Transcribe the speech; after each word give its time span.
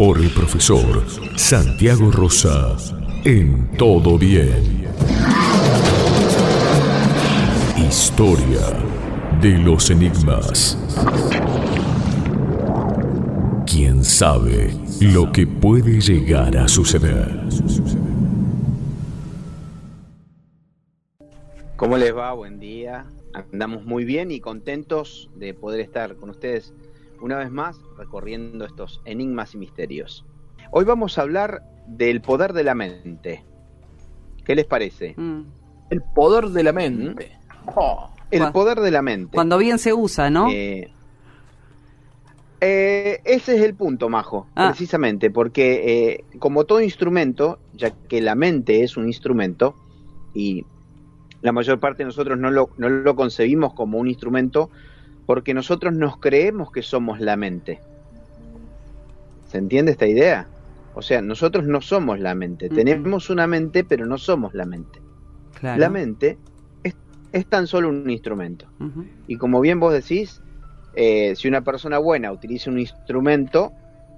Por 0.00 0.16
el 0.16 0.30
profesor 0.30 1.04
Santiago 1.36 2.10
Rosa 2.10 2.74
en 3.22 3.70
Todo 3.76 4.16
Bien. 4.16 4.86
Historia 7.76 8.62
de 9.42 9.58
los 9.58 9.90
Enigmas. 9.90 10.78
¿Quién 13.66 14.02
sabe 14.02 14.70
lo 15.02 15.30
que 15.32 15.46
puede 15.46 16.00
llegar 16.00 16.56
a 16.56 16.66
suceder? 16.66 17.38
¿Cómo 21.76 21.98
les 21.98 22.16
va? 22.16 22.32
Buen 22.32 22.58
día. 22.58 23.04
Andamos 23.34 23.84
muy 23.84 24.06
bien 24.06 24.30
y 24.30 24.40
contentos 24.40 25.28
de 25.36 25.52
poder 25.52 25.80
estar 25.80 26.16
con 26.16 26.30
ustedes 26.30 26.72
una 27.20 27.36
vez 27.38 27.50
más 27.50 27.80
recorriendo 27.96 28.64
estos 28.64 29.00
enigmas 29.04 29.54
y 29.54 29.58
misterios. 29.58 30.24
Hoy 30.70 30.84
vamos 30.84 31.18
a 31.18 31.22
hablar 31.22 31.62
del 31.86 32.20
poder 32.20 32.52
de 32.52 32.64
la 32.64 32.74
mente. 32.74 33.44
¿Qué 34.44 34.54
les 34.54 34.66
parece? 34.66 35.14
Mm. 35.16 35.42
El 35.90 36.02
poder 36.14 36.46
de 36.48 36.62
la 36.62 36.72
mente. 36.72 37.38
Oh. 37.74 38.10
El 38.30 38.52
poder 38.52 38.80
de 38.80 38.90
la 38.90 39.02
mente. 39.02 39.34
Cuando 39.34 39.58
bien 39.58 39.78
se 39.78 39.92
usa, 39.92 40.30
¿no? 40.30 40.48
Eh, 40.50 40.92
eh, 42.60 43.20
ese 43.24 43.56
es 43.56 43.62
el 43.62 43.74
punto, 43.74 44.08
Majo, 44.08 44.46
Ah. 44.54 44.68
precisamente, 44.68 45.30
porque 45.30 46.12
eh, 46.12 46.38
como 46.38 46.64
todo 46.64 46.80
instrumento, 46.80 47.58
ya 47.72 47.90
que 47.90 48.20
la 48.20 48.34
mente 48.34 48.82
es 48.82 48.96
un 48.96 49.06
instrumento, 49.06 49.74
y 50.34 50.64
la 51.42 51.52
mayor 51.52 51.80
parte 51.80 51.98
de 52.02 52.06
nosotros 52.06 52.38
no 52.38 52.50
lo, 52.50 52.70
no 52.76 52.88
lo 52.88 53.16
concebimos 53.16 53.72
como 53.72 53.98
un 53.98 54.08
instrumento, 54.08 54.70
porque 55.30 55.54
nosotros 55.54 55.94
nos 55.94 56.16
creemos 56.18 56.72
que 56.72 56.82
somos 56.82 57.20
la 57.20 57.36
mente. 57.36 57.78
¿Se 59.48 59.58
entiende 59.58 59.92
esta 59.92 60.08
idea? 60.08 60.48
O 60.92 61.02
sea, 61.02 61.22
nosotros 61.22 61.68
no 61.68 61.80
somos 61.80 62.18
la 62.18 62.34
mente, 62.34 62.68
tenemos 62.68 63.30
una 63.30 63.46
mente, 63.46 63.84
pero 63.84 64.06
no 64.06 64.18
somos 64.18 64.52
la 64.54 64.66
mente. 64.66 64.98
Claro. 65.54 65.78
La 65.78 65.88
mente 65.88 66.36
es, 66.82 66.94
es 67.30 67.46
tan 67.46 67.68
solo 67.68 67.90
un 67.90 68.10
instrumento. 68.10 68.66
Y 69.28 69.38
como 69.38 69.60
bien 69.60 69.78
vos 69.78 69.92
decís, 69.92 70.42
eh, 70.94 71.36
si 71.36 71.46
una 71.46 71.60
persona 71.60 71.98
buena 71.98 72.32
utiliza 72.32 72.68
un 72.68 72.80
instrumento, 72.80 73.72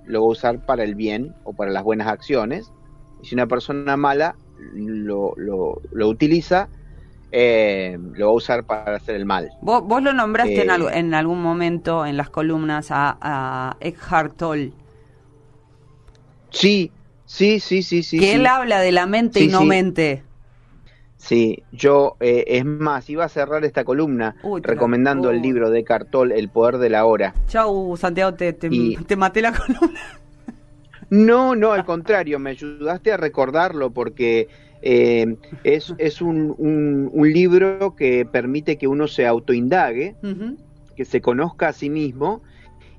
lo 0.06 0.22
va 0.22 0.28
a 0.28 0.30
usar 0.30 0.60
para 0.60 0.82
el 0.82 0.94
bien 0.94 1.34
o 1.44 1.52
para 1.52 1.70
las 1.72 1.82
buenas 1.84 2.08
acciones. 2.08 2.72
Y 3.22 3.26
si 3.26 3.34
una 3.34 3.46
persona 3.46 3.98
mala 3.98 4.34
lo, 4.56 5.34
lo- 5.36 5.78
lo 5.92 6.08
utiliza, 6.08 6.70
eh, 7.32 7.98
lo 8.14 8.26
va 8.26 8.32
a 8.32 8.34
usar 8.36 8.64
para 8.64 8.96
hacer 8.96 9.16
el 9.16 9.24
mal. 9.24 9.50
Vos, 9.62 9.82
vos 9.84 10.02
lo 10.02 10.12
nombraste 10.12 10.62
en, 10.62 10.70
Eh. 10.70 10.88
en 10.92 11.14
algún 11.14 11.42
momento 11.42 12.04
en 12.06 12.16
las 12.16 12.30
columnas 12.30 12.90
a, 12.90 13.18
a 13.20 13.76
Eckhart 13.80 14.36
Tolle, 14.36 14.72
Sí, 16.50 16.92
sí, 17.24 17.60
sí, 17.60 17.82
sí, 17.82 18.02
sí. 18.02 18.18
que 18.18 18.26
sí. 18.26 18.32
él 18.32 18.46
habla 18.46 18.80
de 18.80 18.92
la 18.92 19.06
mente 19.06 19.38
Sí, 19.40 19.46
y 19.46 19.48
no 19.48 19.60
sí. 19.60 19.66
mente. 19.66 20.22
Sí, 21.16 21.62
yo, 21.70 22.16
eh, 22.20 22.44
es 22.48 22.64
más, 22.64 23.08
iba 23.08 23.24
a 23.24 23.28
cerrar 23.28 23.64
esta 23.64 23.84
columna 23.84 24.34
Uy, 24.42 24.60
recomendando 24.60 25.30
el 25.30 25.38
oh. 25.38 25.40
libro 25.40 25.70
de 25.70 25.84
Cartol, 25.84 26.32
El 26.32 26.48
Poder 26.50 26.78
de 26.78 26.90
la 26.90 27.04
Hora. 27.04 27.32
Chau, 27.46 27.96
Santiago, 27.96 28.34
te, 28.34 28.52
te, 28.52 28.68
Y- 28.70 28.96
te 28.96 29.14
maté 29.16 29.40
la 29.40 29.52
columna. 29.52 30.00
No, 31.10 31.54
no, 31.54 31.72
al 31.72 31.84
contrario, 31.84 32.38
me 32.38 32.50
ayudaste 32.50 33.12
a 33.12 33.16
recordarlo 33.18 33.90
porque 33.92 34.48
eh, 34.82 35.38
es, 35.64 35.94
es 35.98 36.20
un, 36.20 36.54
un- 36.58 37.10
un 37.12 37.32
libro 37.32 37.94
que 37.96 38.26
permite 38.26 38.78
que 38.78 38.88
uno 38.88 39.08
se 39.08 39.26
autoindague, 39.26 40.16
Ujú. 40.22 40.56
que 40.96 41.04
se 41.04 41.20
conozca 41.20 41.68
a 41.68 41.72
sí 41.72 41.90
mismo 41.90 42.42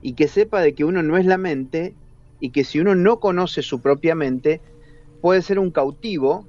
y 0.01 0.15
que 0.15 0.27
sepa 0.27 0.61
de 0.61 0.75
que 0.75 0.85
uno 0.85 1.03
no 1.03 1.17
es 1.17 1.25
la 1.25 1.37
mente 1.37 1.95
y 2.39 2.51
que 2.51 2.63
si 2.63 2.79
uno 2.79 2.95
no 2.95 3.19
conoce 3.19 3.61
su 3.63 3.81
propia 3.81 4.15
mente, 4.15 4.61
puede 5.21 5.41
ser 5.41 5.59
un 5.59 5.71
cautivo 5.71 6.47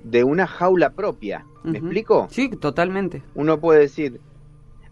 de 0.00 0.24
una 0.24 0.46
jaula 0.46 0.94
propia. 0.94 1.46
¿Me 1.64 1.78
explico? 1.78 2.28
Sí, 2.30 2.48
totalmente. 2.50 3.24
Uno 3.34 3.60
puede 3.60 3.80
decir, 3.80 4.20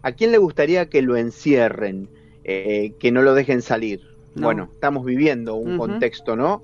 ¿a 0.01 0.13
quién 0.13 0.31
le 0.31 0.37
gustaría 0.37 0.89
que 0.89 1.01
lo 1.01 1.17
encierren, 1.17 2.09
eh, 2.43 2.93
que 2.99 3.11
no 3.11 3.21
lo 3.21 3.33
dejen 3.33 3.61
salir? 3.61 4.01
No. 4.35 4.45
Bueno, 4.45 4.69
estamos 4.73 5.05
viviendo 5.05 5.55
un 5.55 5.77
contexto, 5.77 6.35
¿no? 6.35 6.63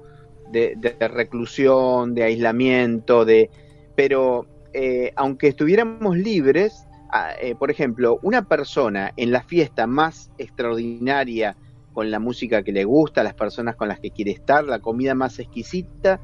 De, 0.53 0.75
de 0.77 1.07
reclusión, 1.09 2.13
de 2.15 2.23
aislamiento, 2.23 3.25
de... 3.25 3.49
Pero 3.95 4.47
eh, 4.73 5.11
aunque 5.15 5.49
estuviéramos 5.49 6.17
libres, 6.17 6.87
ah, 7.11 7.31
eh, 7.41 7.55
por 7.55 7.69
ejemplo, 7.69 8.19
una 8.23 8.47
persona 8.47 9.13
en 9.17 9.31
la 9.31 9.43
fiesta 9.43 9.85
más 9.85 10.31
extraordinaria, 10.37 11.55
con 11.93 12.09
la 12.09 12.19
música 12.19 12.63
que 12.63 12.71
le 12.71 12.83
gusta, 12.85 13.23
las 13.23 13.35
personas 13.35 13.75
con 13.75 13.87
las 13.87 13.99
que 13.99 14.09
quiere 14.09 14.31
estar, 14.31 14.63
la 14.63 14.79
comida 14.79 15.13
más 15.13 15.37
exquisita, 15.39 16.19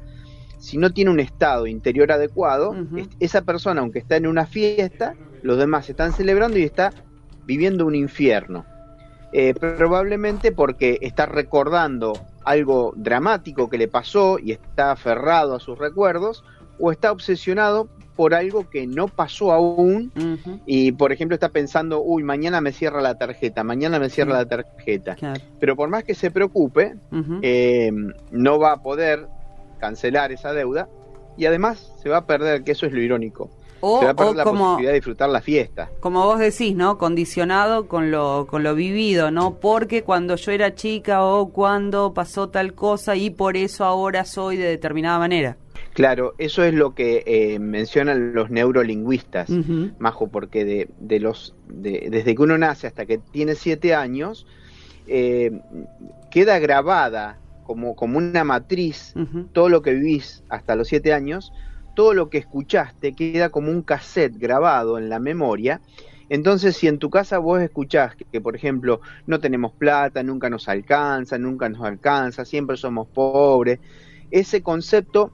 si 0.58 0.76
no 0.76 0.92
tiene 0.92 1.10
un 1.10 1.20
estado 1.20 1.66
interior 1.66 2.12
adecuado, 2.12 2.74
esa 3.20 3.42
persona, 3.42 3.80
aunque 3.80 4.00
está 4.00 4.16
en 4.16 4.26
una 4.26 4.46
fiesta, 4.46 5.14
los 5.42 5.58
demás 5.58 5.88
están 5.88 6.12
celebrando 6.12 6.58
y 6.58 6.64
está 6.64 6.92
viviendo 7.46 7.86
un 7.86 7.94
infierno. 7.94 8.66
Eh, 9.32 9.54
probablemente 9.54 10.50
porque 10.50 10.98
está 11.02 11.26
recordando 11.26 12.14
algo 12.44 12.92
dramático 12.96 13.70
que 13.70 13.78
le 13.78 13.86
pasó 13.86 14.38
y 14.38 14.52
está 14.52 14.92
aferrado 14.92 15.54
a 15.54 15.60
sus 15.60 15.78
recuerdos, 15.78 16.42
o 16.80 16.90
está 16.90 17.12
obsesionado 17.12 17.88
por 18.16 18.34
algo 18.34 18.68
que 18.68 18.86
no 18.86 19.08
pasó 19.08 19.52
aún 19.52 20.12
y, 20.66 20.92
por 20.92 21.12
ejemplo, 21.12 21.34
está 21.34 21.48
pensando, 21.50 22.02
uy, 22.02 22.22
mañana 22.22 22.60
me 22.60 22.72
cierra 22.72 23.00
la 23.00 23.16
tarjeta, 23.16 23.64
mañana 23.64 23.98
me 23.98 24.10
cierra 24.10 24.34
la 24.34 24.46
tarjeta. 24.46 25.14
Claro. 25.14 25.40
Pero 25.58 25.76
por 25.76 25.88
más 25.88 26.04
que 26.04 26.14
se 26.14 26.30
preocupe, 26.30 26.96
eh, 27.40 27.90
no 28.30 28.58
va 28.58 28.72
a 28.72 28.82
poder 28.82 29.26
cancelar 29.78 30.32
esa 30.32 30.52
deuda 30.52 30.88
y 31.38 31.46
además 31.46 31.94
se 32.02 32.08
va 32.10 32.18
a 32.18 32.26
perder, 32.26 32.62
que 32.62 32.72
eso 32.72 32.84
es 32.84 32.92
lo 32.92 33.00
irónico, 33.00 33.50
o 33.80 34.00
se 34.00 34.06
va 34.06 34.10
a 34.24 34.28
o 34.30 34.34
la 34.34 34.44
como, 34.44 34.58
posibilidad 34.64 34.90
de 34.92 34.94
disfrutar 34.96 35.28
la 35.30 35.40
fiesta. 35.40 35.90
como 36.00 36.24
vos 36.24 36.38
decís, 36.38 36.74
¿no? 36.76 36.98
Condicionado 36.98 37.86
con 37.88 38.10
lo, 38.10 38.46
con 38.48 38.62
lo 38.62 38.74
vivido, 38.74 39.30
¿no? 39.30 39.54
Porque 39.60 40.02
cuando 40.02 40.36
yo 40.36 40.52
era 40.52 40.74
chica 40.74 41.22
o 41.24 41.50
cuando 41.50 42.12
pasó 42.14 42.48
tal 42.48 42.74
cosa 42.74 43.16
y 43.16 43.30
por 43.30 43.56
eso 43.56 43.84
ahora 43.84 44.24
soy 44.24 44.56
de 44.56 44.64
determinada 44.68 45.18
manera. 45.18 45.56
Claro, 45.94 46.34
eso 46.38 46.62
es 46.62 46.72
lo 46.72 46.94
que 46.94 47.24
eh, 47.26 47.58
mencionan 47.58 48.32
los 48.32 48.50
neurolingüistas. 48.50 49.50
Majo, 49.98 50.28
porque 50.28 50.64
de, 50.64 50.88
de 51.00 51.18
los, 51.20 51.54
de- 51.68 52.08
desde 52.10 52.34
que 52.34 52.42
uno 52.42 52.56
nace 52.58 52.86
hasta 52.86 53.06
que 53.06 53.18
tiene 53.18 53.54
siete 53.56 53.94
años, 53.94 54.46
eh, 55.08 55.50
queda 56.30 56.58
grabada 56.60 57.38
como, 57.64 57.96
como 57.96 58.18
una 58.18 58.44
matriz 58.44 59.14
todo 59.52 59.68
lo 59.68 59.82
que 59.82 59.92
vivís 59.94 60.44
hasta 60.48 60.76
los 60.76 60.88
siete 60.88 61.12
años, 61.12 61.52
todo 61.94 62.14
lo 62.14 62.28
que 62.30 62.38
escuchaste 62.38 63.14
queda 63.14 63.50
como 63.50 63.70
un 63.70 63.82
cassette 63.82 64.36
grabado 64.38 64.98
en 64.98 65.08
la 65.08 65.18
memoria. 65.18 65.80
Entonces, 66.28 66.76
si 66.76 66.86
en 66.86 66.98
tu 66.98 67.10
casa 67.10 67.38
vos 67.38 67.60
escuchás 67.60 68.14
que, 68.14 68.24
que, 68.24 68.40
por 68.40 68.54
ejemplo, 68.54 69.00
no 69.26 69.40
tenemos 69.40 69.72
plata, 69.72 70.22
nunca 70.22 70.48
nos 70.48 70.68
alcanza, 70.68 71.38
nunca 71.38 71.68
nos 71.68 71.82
alcanza, 71.82 72.44
siempre 72.44 72.76
somos 72.76 73.08
pobres, 73.08 73.80
ese 74.30 74.62
concepto 74.62 75.32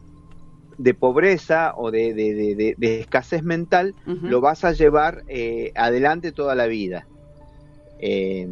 de 0.79 0.95
pobreza 0.95 1.75
o 1.77 1.91
de, 1.91 2.13
de- 2.15 2.35
de- 2.35 2.55
de- 2.55 2.75
de 2.79 3.01
escasez 3.01 3.43
mental 3.43 3.95
lo 4.07 4.41
vas 4.41 4.65
a 4.65 4.73
llevar 4.73 5.23
eh, 5.29 5.73
adelante 5.75 6.33
toda 6.33 6.55
la 6.55 6.67
vida. 6.67 7.07
Eh, 7.99 8.49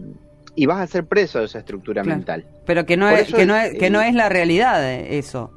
y 0.56 0.67
vas 0.67 0.81
a 0.81 0.87
ser 0.87 1.06
preso 1.06 1.40
de 1.40 1.46
esa 1.46 1.58
estructura 1.58 2.02
Claro. 2.02 2.17
mental. 2.19 2.46
Pero 2.67 2.87
que 2.87 2.96
no, 2.96 3.08
Por 3.11 3.19
es, 3.19 3.34
que, 3.34 3.44
no 3.46 3.56
es, 3.56 3.75
que 3.75 3.87
el- 3.87 3.93
no 3.93 4.00
es 4.02 4.14
la 4.14 4.29
realidad 4.29 4.84
eh, 4.88 5.19
eso. 5.19 5.50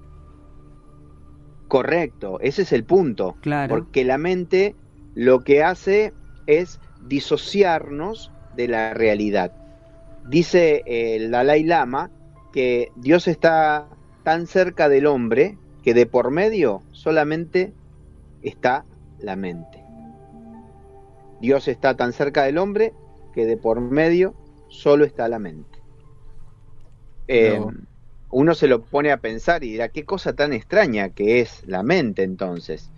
Correcto, 1.67 2.39
ese 2.41 2.61
es 2.61 2.71
el 2.71 2.83
punto. 2.83 3.35
Claro. 3.41 3.75
Porque 3.75 4.05
la 4.05 4.17
mente 4.17 4.75
lo 5.15 5.43
que 5.43 5.63
hace 5.63 6.13
es 6.45 6.79
disociarnos 7.07 8.31
de 8.55 8.67
la 8.67 8.93
realidad. 8.93 9.51
Dice 10.27 10.83
eh, 10.85 11.15
el 11.15 11.31
Dalai 11.31 11.63
Lama 11.63 12.11
que 12.51 12.91
Dios 12.95 13.27
está 13.27 13.87
tan 14.23 14.47
cerca 14.47 14.89
del 14.89 15.05
hombre 15.05 15.57
que 15.83 15.93
de 15.93 16.05
por 16.05 16.31
medio 16.31 16.81
solamente 16.91 17.73
está 18.41 18.85
la 19.19 19.35
mente. 19.35 19.83
Dios 21.39 21.67
está 21.67 21.95
tan 21.95 22.13
cerca 22.13 22.43
del 22.43 22.57
hombre 22.57 22.93
que 23.33 23.45
de 23.45 23.57
por 23.57 23.79
medio 23.79 24.33
solo 24.69 25.05
está 25.05 25.27
la 25.29 25.39
mente. 25.39 25.79
Eh. 27.27 27.59
Uno 28.29 28.55
se 28.55 28.67
lo 28.67 28.81
pone 28.81 29.11
a 29.11 29.17
pensar 29.17 29.63
y 29.63 29.71
dirá, 29.71 29.89
qué 29.89 30.03
cosa 30.03 30.33
tan 30.33 30.53
extraña 30.53 31.09
que 31.09 31.39
es 31.39 31.63
la 31.65 31.83
mente 31.83 32.23
entonces. 32.23 32.89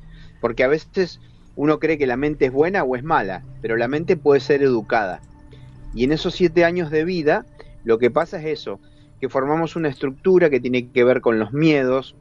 Porque 0.42 0.64
a 0.64 0.68
veces 0.68 1.20
uno 1.56 1.80
cree 1.80 1.98
que 1.98 2.08
la 2.08 2.18
mente 2.18 2.46
es 2.46 2.52
buena 2.52 2.84
o 2.84 2.96
es 2.96 3.04
mala, 3.04 3.44
pero 3.62 3.76
la 3.76 3.88
mente 3.88 4.18
puede 4.18 4.40
ser 4.40 4.64
educada. 4.64 5.22
Y 5.94 6.04
en 6.04 6.12
esos 6.12 6.36
siete 6.36 6.66
años 6.66 6.90
de 6.92 7.04
vida, 7.04 7.46
lo 7.84 7.98
que 8.00 8.12
pasa 8.12 8.40
es 8.40 8.46
eso, 8.46 8.80
que 9.20 9.30
formamos 9.30 9.76
una 9.76 9.90
estructura 9.90 10.50
que 10.50 10.60
tiene 10.60 10.90
que 10.90 11.04
ver 11.04 11.22
con 11.22 11.40
los 11.40 11.52
miedos, 11.52 12.16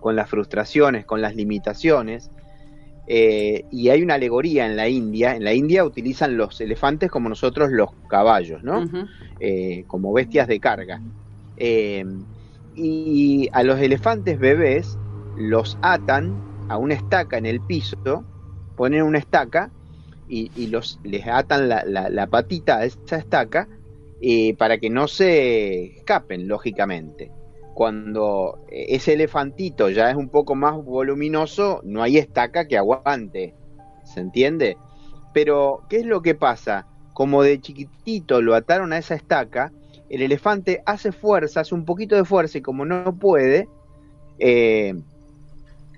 con 0.00 0.16
las 0.16 0.28
frustraciones, 0.28 1.04
con 1.04 1.20
las 1.20 1.36
limitaciones. 1.36 2.30
Eh, 3.06 3.64
y 3.70 3.90
hay 3.90 4.02
una 4.02 4.14
alegoría 4.14 4.66
en 4.66 4.76
la 4.76 4.88
India. 4.88 5.36
En 5.36 5.44
la 5.44 5.52
India 5.52 5.84
utilizan 5.84 6.36
los 6.36 6.60
elefantes 6.60 7.10
como 7.10 7.28
nosotros 7.28 7.70
los 7.70 7.90
caballos, 8.08 8.62
¿no? 8.62 8.88
Eh, 9.38 9.84
como 9.86 10.12
bestias 10.12 10.48
de 10.48 10.60
carga. 10.60 11.00
Eh, 11.64 12.04
y 12.74 13.48
a 13.52 13.62
los 13.62 13.78
elefantes 13.78 14.36
bebés 14.36 14.98
los 15.36 15.78
atan 15.80 16.66
a 16.68 16.76
una 16.76 16.94
estaca 16.94 17.38
en 17.38 17.46
el 17.46 17.60
piso, 17.60 18.24
ponen 18.76 19.04
una 19.04 19.18
estaca 19.18 19.70
y, 20.28 20.66
los, 20.66 20.98
les 21.04 21.24
atan 21.24 21.68
la, 21.68 22.26
patita 22.26 22.78
a 22.78 22.84
esa 22.84 23.16
estaca 23.16 23.68
para 24.58 24.78
que 24.78 24.90
no 24.90 25.06
se 25.06 25.98
escapen, 25.98 26.48
lógicamente. 26.48 27.30
Cuando 27.74 28.64
ese 28.68 29.12
elefantito 29.12 29.88
ya 29.88 30.10
es 30.10 30.16
un 30.16 30.30
poco 30.30 30.56
más 30.56 30.82
voluminoso, 30.82 31.80
no 31.84 32.02
hay 32.02 32.18
estaca 32.18 32.66
que 32.66 32.76
aguante, 32.76 33.54
¿se 34.04 34.18
entiende? 34.18 34.78
Pero, 35.32 35.84
¿qué 35.88 35.98
es 35.98 36.06
lo 36.06 36.22
que 36.22 36.34
pasa? 36.34 36.88
Como 37.12 37.42
de 37.44 37.60
chiquitito 37.60 38.40
lo 38.40 38.54
ataron 38.54 38.92
a 38.92 38.98
esa 38.98 39.14
estaca, 39.14 39.70
el 40.12 40.20
elefante 40.20 40.82
hace 40.84 41.10
fuerza, 41.10 41.60
hace 41.60 41.74
un 41.74 41.86
poquito 41.86 42.14
de 42.16 42.26
fuerza 42.26 42.58
y 42.58 42.60
como 42.60 42.84
no 42.84 43.16
puede 43.18 43.66
eh, 44.38 44.94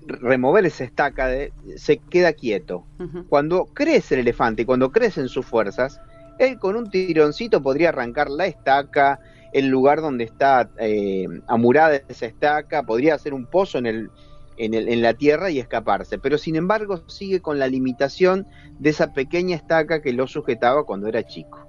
remover 0.07 0.65
esa 0.65 0.85
estaca, 0.85 1.29
se 1.75 1.97
queda 1.97 2.31
quieto. 2.31 2.85
Cuando 3.27 3.65
crece 3.65 4.15
el 4.15 4.21
elefante 4.21 4.61
y 4.61 4.65
cuando 4.65 4.89
crecen 4.89 5.27
sus 5.27 5.45
fuerzas, 5.45 5.99
él 6.39 6.57
con 6.59 6.77
un 6.77 6.89
tironcito 6.89 7.61
podría 7.61 7.89
arrancar 7.89 8.29
la 8.29 8.45
estaca, 8.45 9.19
el 9.51 9.67
lugar 9.67 9.99
donde 9.99 10.23
está 10.23 10.69
eh, 10.79 11.27
amurada 11.47 11.99
esa 12.07 12.25
estaca, 12.25 12.83
podría 12.83 13.15
hacer 13.15 13.33
un 13.33 13.45
pozo 13.45 13.79
en, 13.79 13.85
el, 13.85 14.09
en, 14.57 15.01
la 15.01 15.13
tierra 15.13 15.49
y 15.49 15.59
escaparse. 15.59 16.19
Pero 16.19 16.37
sin 16.37 16.55
embargo 16.55 17.03
sigue 17.09 17.41
con 17.41 17.59
la 17.59 17.67
limitación 17.67 18.47
de 18.79 18.91
esa 18.91 19.11
pequeña 19.11 19.57
estaca 19.57 20.01
que 20.01 20.13
lo 20.13 20.25
sujetaba 20.27 20.85
cuando 20.85 21.09
era 21.09 21.23
chico. 21.23 21.67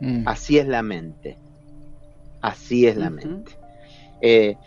Mm. 0.00 0.26
Así 0.26 0.58
es 0.58 0.66
la 0.66 0.82
mente. 0.82 1.38
Así 2.44 2.86
es 2.86 2.98
la 2.98 3.08
mente. 3.08 3.52
Eh, 4.20 4.58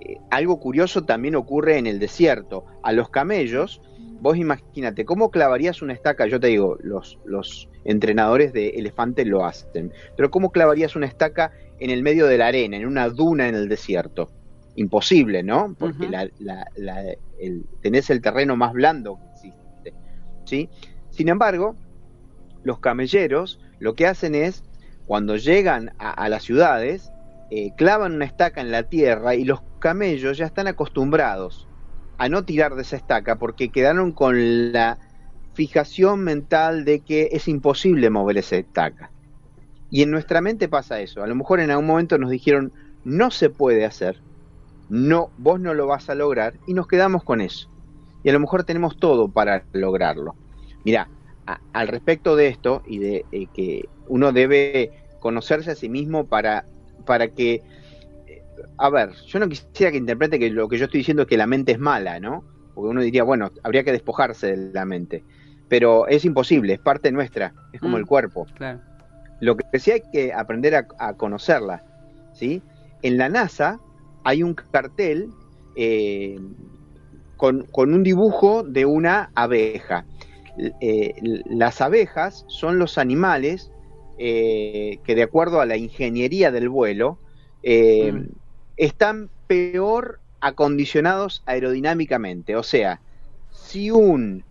eh, 0.00 0.16
algo 0.30 0.58
curioso 0.58 1.04
también 1.04 1.36
ocurre 1.36 1.78
en 1.78 1.86
el 1.86 2.00
desierto. 2.00 2.64
A 2.82 2.90
los 2.90 3.08
camellos, 3.08 3.80
vos 4.20 4.36
imagínate, 4.36 5.04
¿cómo 5.04 5.30
clavarías 5.30 5.80
una 5.80 5.92
estaca? 5.92 6.26
Yo 6.26 6.40
te 6.40 6.48
digo, 6.48 6.76
los, 6.82 7.20
los 7.24 7.68
entrenadores 7.84 8.52
de 8.52 8.70
elefante 8.70 9.24
lo 9.24 9.44
hacen, 9.44 9.92
pero 10.16 10.32
¿cómo 10.32 10.50
clavarías 10.50 10.96
una 10.96 11.06
estaca 11.06 11.52
en 11.78 11.90
el 11.90 12.02
medio 12.02 12.26
de 12.26 12.36
la 12.36 12.48
arena, 12.48 12.76
en 12.76 12.84
una 12.84 13.08
duna 13.08 13.46
en 13.46 13.54
el 13.54 13.68
desierto? 13.68 14.32
Imposible, 14.74 15.44
¿no? 15.44 15.76
Porque 15.78 16.08
tenés 17.80 18.10
el 18.10 18.20
terreno 18.20 18.56
más 18.56 18.72
blando 18.72 19.20
que 19.20 19.26
existe. 19.30 19.94
¿sí? 20.46 20.68
Sin 21.10 21.28
embargo, 21.28 21.76
los 22.64 22.80
camelleros 22.80 23.60
lo 23.78 23.94
que 23.94 24.08
hacen 24.08 24.34
es, 24.34 24.64
cuando 25.06 25.36
llegan 25.36 25.92
a 25.98 26.28
las 26.28 26.42
ciudades, 26.42 27.12
eh, 27.50 27.72
clavan 27.76 28.14
una 28.14 28.24
estaca 28.24 28.60
en 28.60 28.70
la 28.70 28.84
tierra 28.84 29.34
y 29.34 29.44
los 29.44 29.60
camellos 29.80 30.38
ya 30.38 30.46
están 30.46 30.68
acostumbrados 30.68 31.66
a 32.18 32.28
no 32.28 32.44
tirar 32.44 32.74
de 32.74 32.82
esa 32.82 32.96
estaca 32.96 33.36
porque 33.36 33.70
quedaron 33.70 34.12
con 34.12 34.72
la 34.72 34.98
fijación 35.54 36.20
mental 36.20 36.84
de 36.84 37.00
que 37.00 37.30
es 37.32 37.48
imposible 37.48 38.10
mover 38.10 38.38
esa 38.38 38.56
estaca. 38.56 39.10
Y 39.90 40.02
en 40.02 40.10
nuestra 40.10 40.40
mente 40.40 40.68
pasa 40.68 41.00
eso. 41.00 41.22
A 41.22 41.26
lo 41.26 41.34
mejor 41.34 41.60
en 41.60 41.70
algún 41.70 41.86
momento 41.86 42.18
nos 42.18 42.30
dijeron, 42.30 42.72
no 43.04 43.30
se 43.30 43.50
puede 43.50 43.84
hacer, 43.84 44.20
no, 44.88 45.30
vos 45.38 45.58
no 45.60 45.74
lo 45.74 45.86
vas 45.86 46.08
a 46.08 46.14
lograr, 46.14 46.54
y 46.66 46.74
nos 46.74 46.86
quedamos 46.86 47.24
con 47.24 47.40
eso. 47.40 47.68
Y 48.22 48.28
a 48.28 48.32
lo 48.32 48.40
mejor 48.40 48.64
tenemos 48.64 48.98
todo 48.98 49.28
para 49.28 49.64
lograrlo. 49.72 50.36
Mira, 50.84 51.08
al 51.72 51.88
respecto 51.88 52.36
de 52.36 52.48
esto 52.48 52.82
y 52.86 52.98
de 52.98 53.24
eh, 53.32 53.46
que 53.52 53.88
uno 54.06 54.32
debe 54.32 54.92
conocerse 55.20 55.72
a 55.72 55.74
sí 55.74 55.88
mismo 55.88 56.26
para 56.26 56.64
para 57.10 57.26
que 57.26 57.60
a 58.78 58.88
ver, 58.88 59.10
yo 59.26 59.40
no 59.40 59.48
quisiera 59.48 59.90
que 59.90 59.98
interprete 59.98 60.38
que 60.38 60.48
lo 60.48 60.68
que 60.68 60.78
yo 60.78 60.84
estoy 60.84 60.98
diciendo 60.98 61.24
es 61.24 61.28
que 61.28 61.36
la 61.36 61.48
mente 61.48 61.72
es 61.72 61.80
mala, 61.80 62.20
¿no? 62.20 62.44
Porque 62.72 62.88
uno 62.88 63.00
diría, 63.02 63.24
bueno, 63.24 63.50
habría 63.64 63.82
que 63.82 63.90
despojarse 63.90 64.56
de 64.56 64.72
la 64.72 64.84
mente. 64.84 65.24
Pero 65.68 66.06
es 66.06 66.24
imposible, 66.24 66.74
es 66.74 66.78
parte 66.78 67.10
nuestra, 67.10 67.52
es 67.72 67.80
como 67.80 67.96
el 67.96 68.04
mm, 68.04 68.06
cuerpo. 68.06 68.46
Lo 69.40 69.56
que 69.56 69.78
sí 69.80 69.90
hay 69.90 70.02
que 70.12 70.32
aprender 70.32 70.76
a, 70.76 71.14
conocerla, 71.14 71.82
¿sí? 72.32 72.62
En 73.02 73.18
la 73.18 73.28
NASA 73.28 73.80
hay 74.22 74.44
un 74.44 74.54
cartel 74.54 75.30
eh, 75.74 76.38
con, 77.36 77.66
un 77.74 78.02
dibujo 78.04 78.62
de 78.62 78.86
una 78.86 79.32
abeja. 79.34 80.04
Eh, 80.80 81.14
las 81.46 81.80
abejas 81.80 82.44
son 82.46 82.78
los 82.78 82.98
animales 82.98 83.72
eh, 84.22 84.98
que 85.02 85.14
de 85.14 85.22
acuerdo 85.22 85.62
a 85.62 85.64
la 85.64 85.78
ingeniería 85.78 86.50
del 86.50 86.68
vuelo, 86.68 87.16
eh, 87.62 88.12
mm. 88.12 88.26
están 88.76 89.30
peor 89.46 90.20
acondicionados 90.40 91.42
aerodinámicamente. 91.46 92.54
O 92.54 92.62
sea, 92.62 93.00
si 93.50 93.90
un 93.90 94.44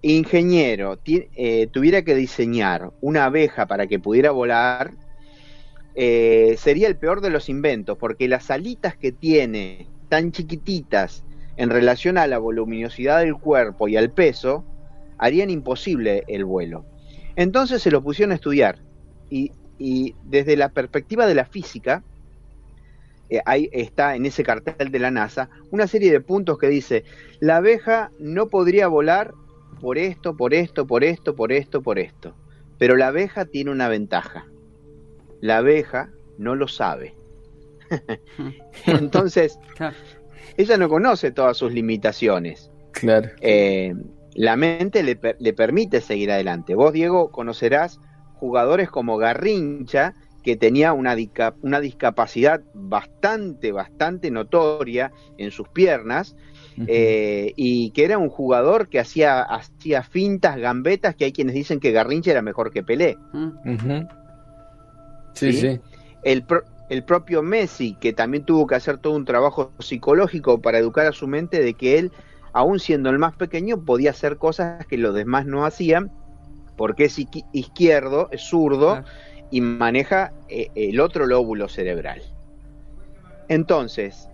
ingeniero 0.00 0.96
eh, 1.04 1.66
tuviera 1.72 2.02
que 2.02 2.14
diseñar 2.14 2.92
una 3.00 3.24
abeja 3.24 3.66
para 3.66 3.88
que 3.88 3.98
pudiera 3.98 4.30
volar, 4.30 4.92
sería 5.96 6.86
el 6.86 6.96
peor 6.96 7.20
de 7.20 7.30
los 7.30 7.48
inventos, 7.48 7.98
porque 7.98 8.28
las 8.28 8.52
alitas 8.52 8.96
que 8.96 9.10
tiene 9.10 9.88
tan 10.08 10.30
chiquititas 10.30 11.24
en 11.56 11.70
relación 11.70 12.16
a 12.16 12.28
la 12.28 12.38
voluminosidad 12.38 13.18
del 13.18 13.34
cuerpo 13.34 13.88
y 13.88 13.96
al 13.96 14.12
peso, 14.12 14.64
harían 15.18 15.50
imposible 15.50 16.22
el 16.28 16.44
vuelo. 16.44 16.84
Entonces 17.34 17.82
se 17.82 17.90
lo 17.90 18.02
pusieron 18.02 18.30
a 18.30 18.36
estudiar 18.36 18.85
y, 19.30 19.52
desde 20.24 20.56
la 20.56 20.70
perspectiva 20.70 21.26
de 21.26 21.34
la 21.34 21.44
física, 21.44 22.02
eh, 23.28 23.40
ahí 23.44 23.68
está 23.72 24.16
en 24.16 24.24
ese 24.24 24.42
cartel 24.42 24.90
de 24.90 24.98
la 24.98 25.10
NASA 25.10 25.50
una 25.70 25.86
serie 25.86 26.12
de 26.12 26.20
puntos 26.20 26.58
que 26.58 26.68
dice, 26.68 27.04
la 27.40 27.56
abeja 27.56 28.10
no 28.18 28.48
podría 28.48 28.88
volar 28.88 29.34
por 29.80 29.98
esto, 29.98 30.36
por 30.36 30.54
esto, 30.54 30.86
por 30.86 31.04
esto, 31.04 31.34
por 31.34 31.52
esto, 31.52 31.82
por 31.82 31.98
esto. 31.98 32.34
Pero 32.78 32.96
la 32.96 33.08
abeja 33.08 33.44
tiene 33.46 33.70
una 33.70 33.88
ventaja. 33.88 34.46
La 35.40 35.58
abeja 35.58 36.10
no 36.38 36.54
lo 36.54 36.68
sabe. 36.68 37.14
Entonces, 38.86 39.58
ella 40.56 40.76
no 40.76 40.88
conoce 40.88 41.30
todas 41.30 41.56
sus 41.56 41.72
limitaciones. 41.72 42.70
Claro. 42.92 43.30
Eh, 43.40 43.94
la 44.34 44.56
mente 44.56 45.02
le, 45.02 45.18
le, 45.38 45.52
permite 45.52 46.00
seguir 46.00 46.30
adelante. 46.30 46.74
Vos, 46.74 46.92
Diego, 46.92 47.30
conocerás 47.30 48.00
jugadores 48.36 48.90
como 48.90 49.16
Garrincha, 49.16 50.14
que 50.42 50.56
tenía 50.56 50.92
una, 50.92 51.16
una 51.62 51.80
discapacidad 51.80 52.62
bastante, 52.72 53.72
bastante 53.72 54.30
notoria 54.30 55.12
en 55.38 55.50
sus 55.50 55.68
piernas, 55.68 56.36
eh, 56.86 57.52
y 57.56 57.90
que 57.90 58.04
era 58.04 58.18
un 58.18 58.28
jugador 58.28 58.88
que 58.88 59.00
hacía, 59.00 59.42
hacía 59.42 60.02
fintas, 60.04 60.56
gambetas, 60.58 61.16
que 61.16 61.24
hay 61.24 61.32
quienes 61.32 61.54
dicen 61.54 61.80
que 61.80 61.90
Garrincha 61.90 62.30
era 62.30 62.42
mejor 62.42 62.70
que 62.70 62.84
Pelé. 62.84 63.18
sí, 65.32 65.52
sí, 65.52 65.80
El, 66.22 66.44
el 66.88 67.04
propio 67.04 67.42
Messi, 67.42 67.94
que 67.94 68.12
también 68.12 68.44
tuvo 68.44 68.66
que 68.66 68.76
hacer 68.76 68.98
todo 68.98 69.14
un 69.14 69.24
trabajo 69.24 69.72
psicológico 69.80 70.60
para 70.60 70.78
educar 70.78 71.06
a 71.06 71.12
su 71.12 71.26
mente 71.26 71.60
de 71.60 71.74
que 71.74 71.98
él, 71.98 72.12
aún 72.52 72.78
siendo 72.78 73.10
el 73.10 73.18
más 73.18 73.34
pequeño, 73.34 73.84
podía 73.84 74.10
hacer 74.10 74.36
cosas 74.36 74.86
que 74.86 74.96
los 74.96 75.14
demás 75.14 75.46
no 75.46 75.64
hacían 75.64 76.12
porque 76.76 77.06
es 77.06 77.18
izquierdo, 77.52 78.28
es 78.30 78.42
zurdo 78.42 79.02
y 79.50 79.60
maneja 79.60 80.32
eh, 80.48 80.70
el 80.74 81.00
otro 81.00 81.26
lóbulo 81.26 81.68
cerebral. 81.68 82.22
Entonces, 83.48 84.28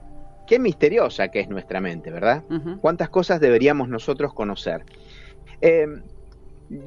qué 0.47 0.59
misteriosa 0.59 1.29
que 1.29 1.41
es 1.41 1.49
nuestra 1.49 1.81
mente, 1.81 2.11
¿verdad? 2.11 2.45
¿Cuántas 2.81 3.09
cosas 3.09 3.41
deberíamos 3.41 3.89
nosotros 3.89 4.35
conocer? 4.35 4.85
Eh, 5.61 5.87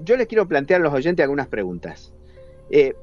yo 0.03 0.17
les 0.17 0.27
quiero 0.27 0.47
plantear 0.47 0.81
a 0.81 0.83
los 0.83 0.93
oyentes 0.93 1.23
algunas 1.23 1.47
preguntas. 1.47 2.13
Eh, 2.69 2.95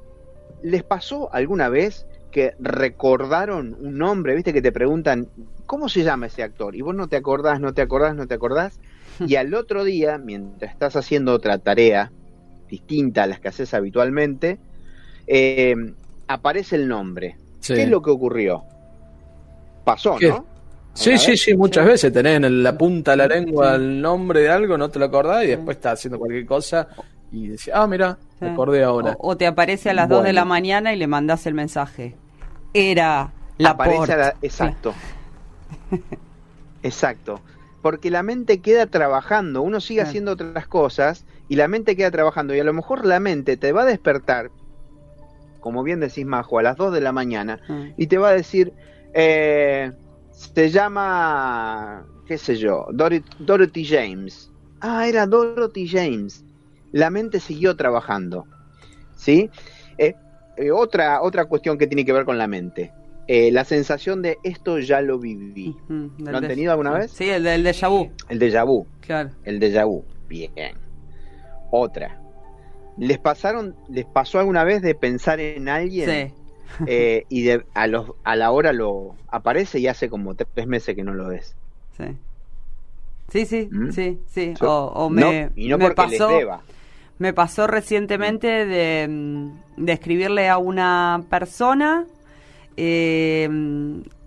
¿Les 0.63 0.83
pasó 0.83 1.33
alguna 1.33 1.69
vez 1.69 2.07
que 2.31 2.55
recordaron 2.59 3.77
un 3.81 3.99
nombre? 3.99 4.35
¿Viste 4.35 4.53
que 4.53 4.63
te 4.63 4.73
preguntan, 4.73 5.29
¿cómo 5.67 5.89
se 5.89 6.03
llama 6.03 6.27
ese 6.27 6.43
actor? 6.43 6.75
Y 6.75 6.81
vos 6.81 6.95
no 6.95 7.09
te 7.09 7.17
acordás, 7.17 7.61
no 7.61 7.73
te 7.73 7.83
acordás, 7.83 8.15
no 8.15 8.27
te 8.27 8.35
acordás. 8.35 8.79
Y 9.27 9.37
al 9.37 9.55
otro 9.55 9.85
día, 9.85 10.17
mientras 10.17 10.73
estás 10.73 10.97
haciendo 10.97 11.35
otra 11.35 11.59
tarea, 11.59 12.11
distinta 12.73 13.25
a 13.25 13.27
las 13.27 13.39
que 13.39 13.49
haces 13.49 13.75
habitualmente, 13.75 14.59
eh, 15.27 15.77
aparece 16.27 16.77
el 16.77 16.89
nombre. 16.89 17.37
¿Qué 17.65 17.83
es 17.83 17.89
lo 17.89 18.01
que 18.01 18.11
ocurrió? 18.11 18.65
Pasó, 19.85 20.19
¿no? 20.19 20.47
Sí, 20.95 21.19
sí, 21.19 21.37
sí, 21.37 21.55
muchas 21.55 21.87
veces 21.87 22.13
tenés 22.13 22.37
en 22.37 22.63
la 22.63 22.77
punta 22.77 23.11
de 23.13 23.17
la 23.19 23.27
lengua 23.27 23.75
el 23.75 24.01
nombre 24.01 24.41
de 24.41 24.51
algo, 24.51 24.79
no 24.79 24.89
te 24.89 24.99
lo 24.99 25.05
acordás 25.07 25.45
y 25.45 25.49
después 25.49 25.77
estás 25.77 25.95
haciendo 25.95 26.19
cualquier 26.19 26.47
cosa 26.47 26.89
y 27.31 27.49
decís, 27.49 27.71
ah, 27.75 27.87
mira, 27.87 28.19
me 28.41 28.51
acordé 28.51 28.83
ahora. 28.83 29.17
O, 29.19 29.37
te 29.37 29.47
aparece 29.47 29.91
a 29.91 29.95
las 29.95 30.09
2 30.09 30.25
de 30.25 30.33
la 30.33 30.45
mañana 30.47 30.95
y 30.95 30.97
le 30.97 31.07
mandás 31.07 31.47
el 31.47 31.55
mensaje. 31.55 32.17
Era 32.73 33.33
la 33.59 33.71
aparece 33.71 34.15
Exacto. 34.41 34.95
Exacto. 36.83 37.41
Porque 37.83 38.11
la 38.11 38.23
mente 38.23 38.61
queda 38.61 38.87
trabajando, 38.87 39.61
uno 39.61 39.81
sigue 39.81 40.01
haciendo 40.01 40.33
otras 40.33 40.67
cosas 40.67 41.25
y 41.53 41.57
la 41.57 41.69
mente 41.69 41.97
queda 41.97 42.11
trabajando 42.11 42.55
y 42.55 42.61
a 42.61 42.65
lo 42.65 42.73
mejor 42.73 43.05
la 43.05 43.21
mente 43.21 43.59
te 43.59 43.73
va 43.73 43.83
a 43.83 43.85
despertar, 43.85 44.51
como 45.61 45.83
bien 45.83 46.01
decís 46.01 46.25
Majo, 46.25 46.59
a 46.59 46.63
las 46.63 46.79
2 46.79 46.95
de 46.95 47.03
la 47.03 47.13
mañana 47.13 47.61
ah. 47.69 47.89
y 47.99 48.07
te 48.07 48.17
va 48.17 48.31
a 48.31 48.33
decir, 48.33 48.73
eh, 49.13 49.93
se 50.31 50.71
llama, 50.71 52.07
qué 52.27 52.39
sé 52.39 52.57
yo, 52.57 52.87
Dorothy, 52.91 53.85
James. 53.85 54.51
Ah, 54.81 55.07
era 55.07 55.27
Dorothy 55.27 55.87
James. 55.87 56.43
La 56.91 57.11
mente 57.11 57.39
siguió 57.39 57.77
trabajando. 57.77 58.47
¿Sí? 59.15 59.51
Eh, 59.99 60.15
eh, 60.57 60.71
otra, 60.71 61.21
otra 61.21 61.45
cuestión 61.45 61.77
que 61.77 61.87
tiene 61.87 62.07
que 62.07 62.15
ver 62.15 62.25
con 62.25 62.39
la 62.39 62.47
mente. 62.47 62.93
Eh, 63.29 63.53
la 63.53 63.67
sensación 63.67 64.23
de 64.23 64.39
esto 64.43 64.79
ya 64.79 65.03
lo 65.03 65.19
viví. 65.19 65.77
¿Lo 66.17 66.39
han 66.39 66.49
tenido 66.49 66.71
alguna 66.71 66.93
vez? 66.93 67.11
Sí, 67.11 67.29
el 67.29 67.43
del 67.43 67.63
déjà 67.63 67.91
vu. 67.91 68.11
El 68.31 68.39
déjà 68.39 68.65
vu. 68.65 68.87
Claro. 69.03 69.29
El 69.45 69.61
déjà 69.61 69.85
vu. 69.85 70.03
Bien. 70.31 70.81
Otra. 71.73 72.21
¿Les 72.99 73.19
pasaron, 73.19 73.75
les 73.89 74.05
pasó 74.05 74.39
alguna 74.39 74.63
vez 74.63 74.83
de 74.83 74.95
pensar 74.95 75.41
en 75.41 75.69
alguien 75.69 76.29
sí. 76.29 76.35
Eh, 76.87 77.25
y 77.29 77.43
de, 77.43 77.65
a, 77.75 77.87
los, 77.87 78.13
a 78.25 78.37
la 78.37 78.51
hora 78.51 78.73
lo 78.73 79.15
aparece 79.29 79.79
y 79.79 79.87
hace 79.89 80.09
como 80.09 80.35
tres 80.35 80.67
meses 80.67 80.95
que 80.95 81.03
no 81.03 81.15
lo 81.15 81.29
ves. 81.29 81.55
Sí. 81.97 82.05
Sí, 83.31 83.47
sí, 83.47 83.69
¿Mm? 83.71 83.91
sí, 83.91 84.19
sí. 84.27 84.55
O, 84.61 85.09
me, 85.09 85.51
y 85.57 85.69
no 85.69 85.79
me 85.79 85.91
pasó, 85.93 86.29
Me 87.19 87.33
pasó 87.33 87.67
recientemente 87.67 88.67
de, 88.67 89.09
mm, 89.09 89.85
de 89.85 89.93
escribirle 89.93 90.49
a 90.49 90.59
una 90.59 91.25
persona 91.31 92.05
eh, 92.77 93.49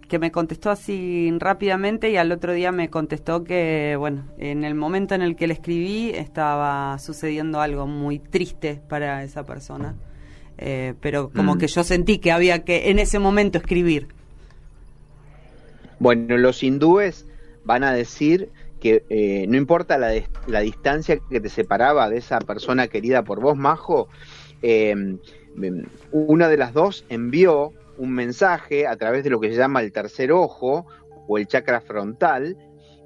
que 0.08 0.20
me 0.20 0.32
contestó 0.32 0.70
así 0.70 1.32
rápidamente 1.40 2.10
y 2.10 2.18
al 2.18 2.32
otro 2.32 2.54
día 2.54 2.72
me 2.72 2.90
contestó 2.90 3.44
que, 3.44 3.96
bueno, 3.98 4.26
en 4.38 4.64
el 4.64 4.76
momento 4.76 5.16
en 5.16 5.22
el 5.22 5.36
que 5.36 5.48
le 5.48 5.54
escribí 5.54 6.12
estaba 6.12 6.98
sucediendo 7.00 7.62
algo 7.62 7.88
muy 7.88 8.20
triste 8.20 8.82
para 8.88 9.24
esa 9.24 9.46
persona. 9.46 9.96
Eh, 10.58 10.94
pero 11.02 11.32
como 11.32 11.56
mm. 11.56 11.58
que 11.58 11.68
yo 11.68 11.84
sentí 11.84 12.20
que 12.20 12.32
había 12.32 12.64
que 12.64 12.90
en 12.90 13.00
ese 13.00 13.20
momento 13.20 13.58
escribir. 13.58 14.08
Bueno, 16.00 16.38
los 16.38 16.64
hindúes 16.64 17.26
van 17.64 17.84
a 17.84 17.94
decir 17.94 18.50
que 18.80 19.04
eh, 19.10 19.46
no 19.48 19.58
importa 19.58 19.98
la, 19.98 20.14
la, 20.48 20.60
distancia 20.60 21.18
que 21.30 21.40
te 21.40 21.50
separaba 21.50 22.10
de 22.10 22.18
esa 22.18 22.40
persona 22.40 22.88
querida 22.88 23.24
por 23.24 23.40
vos, 23.40 23.58
Majo, 23.58 24.08
em, 24.62 25.18
em, 25.62 25.86
una 26.12 26.48
de 26.48 26.58
las 26.58 26.74
dos 26.74 27.06
envió 27.10 27.74
un 27.98 28.12
mensaje 28.12 28.88
a 28.88 28.96
través 28.96 29.24
de 29.24 29.30
lo 29.30 29.40
que 29.40 29.50
se 29.50 29.58
llama 29.58 29.82
el 29.82 29.92
tercer 29.92 30.32
ojo 30.32 30.86
o 31.28 31.38
el 31.38 31.48
chakra 31.48 31.82
frontal, 31.82 32.58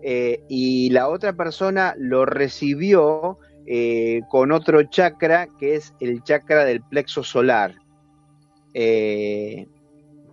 eh, 0.01 0.43
y 0.47 0.89
la 0.91 1.09
otra 1.09 1.33
persona 1.33 1.93
lo 1.97 2.25
recibió 2.25 3.37
eh, 3.65 4.21
con 4.29 4.51
otro 4.51 4.83
chakra 4.83 5.47
que 5.59 5.75
es 5.75 5.93
el 5.99 6.23
chakra 6.23 6.63
del 6.65 6.81
plexo 6.81 7.23
solar, 7.23 7.75
eh, 8.73 9.67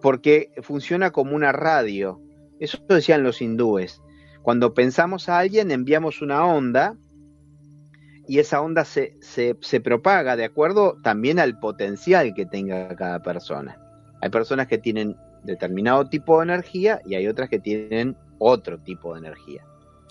porque 0.01 0.51
funciona 0.63 1.11
como 1.11 1.35
una 1.35 1.53
radio. 1.53 2.21
Eso 2.61 2.79
decían 2.89 3.23
los 3.23 3.43
hindúes. 3.43 4.01
Cuando 4.43 4.73
pensamos 4.73 5.29
a 5.29 5.39
alguien 5.39 5.73
enviamos 5.73 6.23
una 6.23 6.47
onda 6.47 6.97
y 8.29 8.39
esa 8.39 8.61
onda 8.61 8.85
se, 8.85 9.17
se, 9.21 9.81
propaga 9.81 10.37
de 10.37 10.45
acuerdo 10.45 10.97
también 11.03 11.39
al 11.39 11.59
potencial 11.59 12.35
que 12.35 12.47
tenga 12.47 12.95
cada 12.97 13.23
persona. 13.23 13.81
Hay 14.27 14.31
personas 14.31 14.67
que 14.67 14.79
tienen 14.79 15.17
determinado 15.45 16.09
tipo 16.09 16.39
de 16.39 16.47
energía 16.47 17.01
y 17.07 17.15
hay 17.15 17.29
otras 17.29 17.49
que 17.49 17.61
tienen 17.61 18.17
otro 18.39 18.77
tipo 18.79 19.13
de 19.15 19.21
energía. 19.21 19.65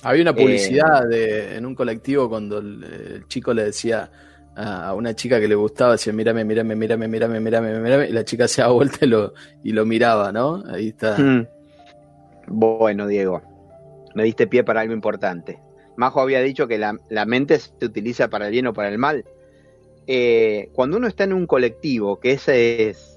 Había 0.03 0.21
una 0.21 0.33
publicidad 0.33 1.05
de, 1.05 1.57
en 1.57 1.65
un 1.65 1.75
colectivo 1.75 2.29
cuando 2.29 2.59
el, 2.59 3.25
chico 3.27 3.53
le 3.53 3.65
decía 3.65 4.09
a 4.55 4.93
una 4.93 5.13
chica 5.13 5.37
que 5.37 5.49
le 5.49 5.55
gustaba, 5.55 5.93
decía, 5.93 6.13
mírame, 6.13 6.45
mírame, 6.45 6.77
mírame, 6.77 7.09
mírame, 7.09 7.41
mírame, 7.41 7.79
mírame, 7.81 8.07
y 8.07 8.13
la 8.13 8.23
chica 8.23 8.47
se 8.47 8.61
daba 8.61 8.73
vuelta 8.73 8.99
y 9.01 9.09
lo, 9.09 9.33
y 9.65 9.73
lo 9.73 9.85
miraba, 9.85 10.31
¿no? 10.31 10.63
Ahí 10.69 10.87
está. 10.87 11.17
Hmm. 11.17 11.45
Bueno, 12.47 13.05
Diego, 13.07 13.41
me 14.13 14.23
diste 14.23 14.47
pie 14.47 14.63
para 14.63 14.79
algo 14.79 14.93
importante. 14.93 15.59
Majo 15.97 16.21
había 16.21 16.39
dicho 16.39 16.69
que 16.69 16.77
la, 16.77 17.25
mente 17.25 17.59
se 17.59 17.85
utiliza 17.85 18.29
para 18.29 18.45
el 18.45 18.53
bien 18.53 18.67
o 18.67 18.73
para 18.73 18.87
el 18.87 18.97
mal. 18.97 19.25
Eh, 20.07 20.69
cuando 20.71 20.95
uno 20.95 21.07
está 21.07 21.25
en 21.25 21.33
un 21.33 21.47
colectivo, 21.47 22.21
que 22.21 22.31
ese 22.31 22.87
es 22.87 23.14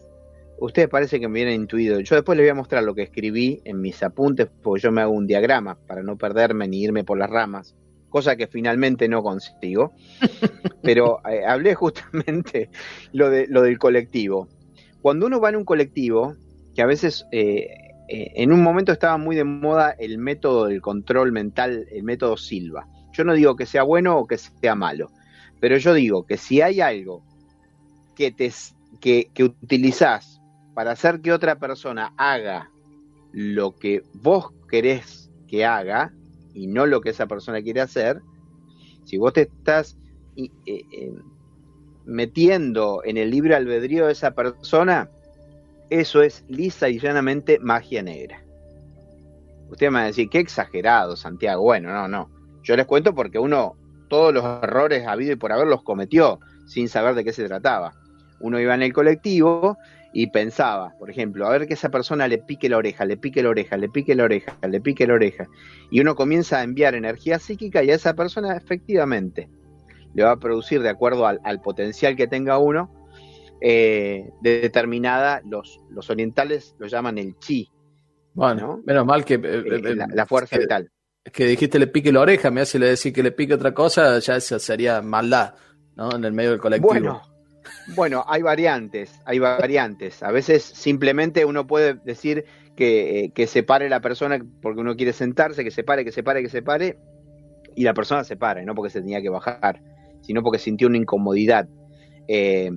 ustedes 0.61 0.88
parece 0.88 1.21
que 1.21 1.29
me 1.29 1.35
vienen 1.35 1.62
intuido. 1.62 2.00
Yo 2.00 2.17
después 2.17 2.37
les 2.37 2.45
voy 2.45 2.50
a 2.50 2.55
mostrar 2.55 2.83
lo 2.83 2.95
que 2.95 3.03
escribí 3.03 3.61
en 3.65 3.81
mis 3.81 4.03
apuntes, 4.03 4.49
porque 4.62 4.83
yo 4.83 4.93
me 4.93 5.00
hago 5.00 5.12
un 5.12 5.27
diagrama 5.27 5.77
para 5.87 6.03
no 6.03 6.17
perderme 6.17 6.69
ni 6.69 6.83
irme 6.83 7.05
por 7.05 7.19
las 7.19 7.31
ramas, 7.31 7.77
cosa 8.09 8.37
que 8.37 8.47
finalmente 8.47 9.09
no 9.09 9.23
consigo. 9.23 9.93
Pero 10.83 11.21
eh, 11.29 11.45
hablé 11.47 11.75
justamente 11.75 12.71
lo, 13.12 13.31
de, 13.31 13.47
lo 13.49 13.62
del 13.62 13.79
colectivo. 13.79 14.49
Cuando 15.00 15.27
uno 15.27 15.41
va 15.41 15.50
en 15.50 15.57
un 15.57 15.65
colectivo, 15.65 16.35
que 16.75 16.83
a 16.83 16.87
veces 16.87 17.27
eh, 17.33 17.69
eh, 18.09 18.33
en 18.37 18.53
un 18.53 18.62
momento 18.62 18.93
estaba 18.93 19.17
muy 19.19 19.37
de 19.37 19.45
moda 19.45 19.95
el 19.99 20.19
método 20.19 20.67
del 20.67 20.81
control 20.81 21.33
mental, 21.33 21.87
el 21.91 22.03
método 22.03 22.37
Silva. 22.37 22.87
Yo 23.12 23.25
no 23.25 23.35
digo 23.35 23.57
que 23.57 23.67
sea 23.67 23.83
bueno 23.83 24.19
o 24.19 24.27
que 24.27 24.38
sea 24.38 24.75
malo, 24.75 25.11
pero 25.61 25.77
yo 25.77 25.93
digo 25.95 26.25
que 26.27 26.37
si 26.37 26.61
hay 26.61 26.81
algo 26.81 27.23
que 28.15 28.33
te 28.33 28.53
que, 29.00 29.31
que 29.33 29.45
utilizás 29.45 30.38
para 30.79 30.93
hacer 30.93 31.21
que 31.21 31.33
otra 31.33 31.59
persona 31.59 32.13
haga 32.17 32.71
lo 33.33 33.77
que 33.77 34.05
vos 34.13 34.53
querés 34.71 35.29
que 35.49 35.65
haga 35.65 36.13
y 36.55 36.69
no 36.69 36.87
lo 36.87 37.01
que 37.01 37.11
esa 37.11 37.27
persona 37.27 37.61
quiere 37.61 37.81
hacer, 37.81 38.23
si 39.03 39.17
vos 39.19 39.33
te 39.33 39.41
estás 39.41 39.99
eh, 40.37 40.51
eh, 40.67 41.13
metiendo 42.05 43.03
en 43.05 43.17
el 43.17 43.29
libre 43.29 43.57
albedrío 43.57 44.07
de 44.07 44.13
esa 44.13 44.37
persona, 44.37 45.11
eso 45.91 46.23
es 46.23 46.45
lisa 46.47 46.89
y 46.89 47.01
llanamente 47.01 47.59
magia 47.59 48.05
negra. 48.05 48.41
Usted 49.71 49.89
me 49.89 49.95
va 49.95 50.03
a 50.03 50.07
decir, 50.07 50.31
qué 50.31 50.39
exagerado, 50.39 51.17
Santiago. 51.17 51.61
Bueno, 51.61 51.93
no, 51.93 52.07
no. 52.07 52.31
Yo 52.63 52.77
les 52.77 52.87
cuento 52.87 53.17
porque 53.17 53.41
uno 53.41 53.75
todos 54.07 54.33
los 54.33 54.45
errores 54.63 55.09
habido 55.09 55.33
y 55.33 55.37
por 55.37 55.51
haberlos 55.51 55.83
cometió 55.83 56.39
sin 56.69 56.89
saber 56.89 57.17
de 57.17 57.25
qué 57.25 57.33
se 57.33 57.49
trataba. 57.49 57.95
Uno 58.39 58.61
iba 58.61 58.77
en 58.77 58.83
el 58.83 58.93
colectivo 58.93 59.77
y 60.12 60.29
pensaba, 60.29 60.95
por 60.99 61.11
ejemplo, 61.11 61.47
a 61.47 61.50
ver 61.50 61.67
que 61.67 61.75
esa 61.75 61.91
persona 61.91 62.29
le 62.29 62.38
pique 62.38 62.69
la 62.69 62.79
oreja, 62.79 63.05
le 63.05 63.17
pique 63.17 63.43
la 63.43 63.50
oreja, 63.50 63.77
le 63.77 63.88
pique 63.88 64.15
la 64.15 64.25
oreja, 64.25 64.57
le 64.67 64.81
pique 64.81 65.07
la 65.07 65.15
oreja, 65.15 65.47
y 65.91 66.00
uno 66.00 66.15
comienza 66.15 66.59
a 66.59 66.62
enviar 66.62 66.95
energía 66.95 67.38
psíquica 67.38 67.83
y 67.83 67.91
a 67.91 67.95
esa 67.95 68.15
persona 68.15 68.57
efectivamente 68.57 69.49
le 70.15 70.25
va 70.25 70.33
a 70.33 70.38
producir, 70.38 70.83
de 70.83 70.88
acuerdo 70.88 71.27
al, 71.27 71.61
potencial 71.61 72.17
que 72.17 72.27
tenga 72.27 72.59
uno, 72.59 72.93
eh, 73.61 74.31
de 74.41 74.61
determinada, 74.61 75.43
los, 75.45 75.81
los 75.91 76.09
orientales 76.11 76.75
lo 76.79 76.87
llaman 76.87 77.19
el 77.19 77.38
chi. 77.38 77.71
Bueno, 78.35 78.81
menos 78.85 79.05
mal 79.05 79.25
que... 79.25 79.35
Eh, 79.35 79.41
eh, 79.43 79.97
la, 80.12 80.27
fuerza 80.27 80.57
que, 80.57 80.62
vital. 80.62 80.91
Que 81.33 81.45
dijiste 81.45 81.79
le 81.79 81.88
pique 81.88 82.12
la 82.12 82.21
oreja, 82.21 82.50
me 82.50 82.62
hace 82.62 82.79
le 82.79 82.87
decir 82.87 83.12
que 83.12 83.23
le 83.23 83.33
pique 83.33 83.55
otra 83.55 83.75
cosa, 83.75 84.19
ya 84.21 84.37
eso 84.37 84.59
sería 84.59 85.03
maldad, 85.03 85.55
¿no? 85.97 86.15
En 86.15 86.25
el 86.25 86.33
medio 86.33 86.50
del 86.50 86.61
colectivo. 86.61 86.88
Bueno, 86.88 87.23
bueno, 87.95 88.25
hay 88.27 88.43
variantes, 88.43 89.21
hay 89.25 89.39
variantes. 89.39 90.23
A 90.23 90.31
veces 90.31 90.63
simplemente 90.63 91.45
uno 91.45 91.67
puede 91.67 91.95
decir 91.95 92.45
que, 92.77 93.25
eh, 93.25 93.31
que 93.31 93.47
se 93.47 93.63
pare 93.63 93.89
la 93.89 94.01
persona 94.01 94.45
porque 94.63 94.81
uno 94.81 94.97
quiere 94.97 95.13
sentarse, 95.13 95.65
que 95.65 95.71
se 95.71 95.85
pare, 95.85 96.05
que 96.05 96.13
se 96.13 96.23
pare, 96.23 96.43
que 96.43 96.49
se 96.49 96.63
pare, 96.63 96.97
y 97.75 97.85
la 97.85 97.95
persona 97.95 98.25
se 98.25 98.37
para, 98.37 98.63
no 98.65 98.75
porque 98.75 98.91
se 98.91 99.01
tenía 99.01 99.23
que 99.23 99.29
bajar, 99.29 99.81
sino 100.21 100.43
porque 100.43 100.59
sintió 100.59 100.89
una 100.89 100.97
incomodidad. 100.97 101.69
Eh, 102.27 102.71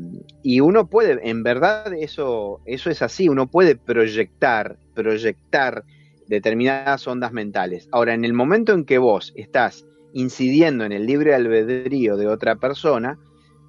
y 0.44 0.60
uno 0.60 0.88
puede, 0.88 1.20
en 1.30 1.44
verdad 1.44 1.94
eso, 1.94 2.62
eso 2.66 2.90
es 2.90 3.02
así, 3.02 3.28
uno 3.28 3.48
puede 3.48 3.76
proyectar, 3.76 4.78
proyectar 4.94 5.84
determinadas 6.28 7.08
ondas 7.08 7.34
mentales. 7.34 7.90
Ahora, 7.92 8.14
en 8.14 8.24
el 8.26 8.34
momento 8.34 8.74
en 8.74 8.86
que 8.86 8.98
vos 8.98 9.34
estás 9.36 9.86
incidiendo 10.14 10.86
en 10.86 10.92
el 10.92 11.06
libre 11.06 11.34
albedrío 11.34 12.16
de 12.16 12.28
otra 12.28 12.56
persona, 12.56 13.18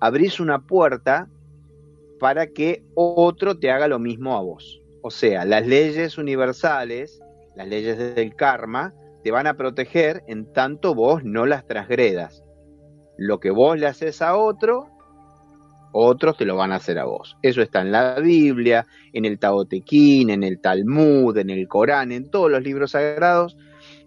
abrís 0.03 0.41
una 0.41 0.67
puerta 0.67 1.29
para 2.19 2.49
que 2.49 2.83
otro 2.97 3.61
te 3.61 3.71
haga 3.71 3.87
lo 3.87 4.01
mismo 4.01 4.37
a 4.37 4.43
vos. 4.43 4.83
O 5.01 5.13
sea, 5.13 5.45
las 5.45 5.65
leyes 5.65 6.19
universales, 6.19 7.23
las 7.55 7.69
leyes 7.69 7.97
del 8.17 8.35
karma, 8.35 8.93
te 9.23 9.31
van 9.31 9.47
a 9.47 9.55
proteger 9.55 10.25
en 10.27 10.53
tanto 10.53 10.97
vos 10.97 11.23
no 11.23 11.47
las 11.47 11.69
transgredas. 11.69 12.43
Lo 13.17 13.39
que 13.39 13.53
vos 13.53 13.79
le 13.79 13.87
haces 13.87 14.23
a 14.23 14.37
otro, 14.37 14.89
otros 15.93 16.37
te 16.37 16.47
lo 16.47 16.57
van 16.57 16.73
a 16.73 16.77
hacer 16.77 16.99
a 16.99 17.05
vos. 17.05 17.37
Eso 17.41 17.63
está 17.63 17.81
en 17.81 17.93
la 17.93 18.19
Biblia, 18.19 18.85
en 19.13 19.25
el 19.25 19.39
Taotequín, 19.39 20.31
en 20.31 20.43
el 20.43 20.61
Talmud, 20.61 21.39
en 21.39 21.49
el 21.49 21.69
Corán, 21.69 22.11
en 22.11 22.29
todos 22.29 22.51
los 22.51 22.65
libros 22.65 22.91
sagrados, 22.91 23.57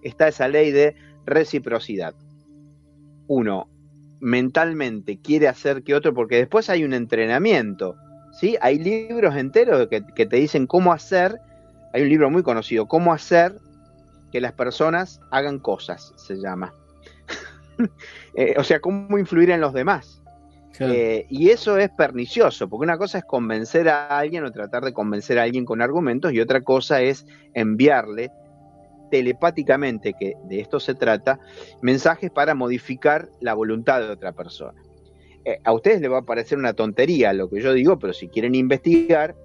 está 0.01 0.27
esa 0.27 0.49
ley 0.49 0.71
de 0.71 0.93
reciprocidad. 1.25 2.13
Uno 3.27 3.69
mentalmente 4.19 5.19
quiere 5.19 5.47
hacer 5.47 5.83
que 5.83 5.95
otro, 5.95 6.13
porque 6.13 6.37
después 6.37 6.69
hay 6.69 6.83
un 6.83 6.93
entrenamiento, 6.93 7.95
¿sí? 8.31 8.57
Hay 8.61 8.79
libros 8.79 9.35
enteros 9.35 9.87
que, 9.87 10.03
que 10.15 10.25
te 10.25 10.37
dicen 10.37 10.67
cómo 10.67 10.93
hacer, 10.93 11.39
hay 11.93 12.03
un 12.03 12.09
libro 12.09 12.29
muy 12.29 12.43
conocido, 12.43 12.87
cómo 12.87 13.13
hacer 13.13 13.55
que 14.31 14.41
las 14.41 14.53
personas 14.53 15.21
hagan 15.31 15.59
cosas, 15.59 16.13
se 16.17 16.35
llama. 16.35 16.73
Eh, 18.37 18.55
o 18.57 18.65
sea, 18.65 18.81
cómo 18.81 19.17
influir 19.17 19.49
en 19.49 19.61
los 19.61 19.73
demás. 19.73 20.21
Eh, 20.79 21.25
y 21.29 21.49
eso 21.51 21.77
es 21.77 21.89
pernicioso, 21.89 22.67
porque 22.67 22.83
una 22.83 22.97
cosa 22.97 23.19
es 23.19 23.23
convencer 23.23 23.87
a 23.87 24.17
alguien 24.17 24.43
o 24.43 24.51
tratar 24.51 24.83
de 24.83 24.93
convencer 24.93 25.39
a 25.39 25.43
alguien 25.43 25.63
con 25.63 25.81
argumentos 25.81 26.33
y 26.33 26.41
otra 26.41 26.61
cosa 26.61 27.01
es 27.01 27.25
enviarle 27.53 28.31
telepáticamente, 29.09 30.13
que 30.19 30.35
de 30.45 30.59
esto 30.59 30.79
se 30.79 30.95
trata, 30.95 31.39
mensajes 31.81 32.31
para 32.31 32.55
modificar 32.55 33.29
la 33.41 33.53
voluntad 33.53 34.01
de 34.01 34.09
otra 34.09 34.31
persona. 34.33 34.81
Eh, 35.43 35.59
a 35.63 35.73
ustedes 35.73 36.01
les 36.01 36.11
va 36.11 36.19
a 36.19 36.25
parecer 36.25 36.57
una 36.57 36.73
tontería 36.73 37.33
lo 37.33 37.49
que 37.49 37.61
yo 37.61 37.73
digo, 37.73 37.99
pero 37.99 38.13
si 38.13 38.27
quieren 38.27 38.55
investigar, 38.55 39.35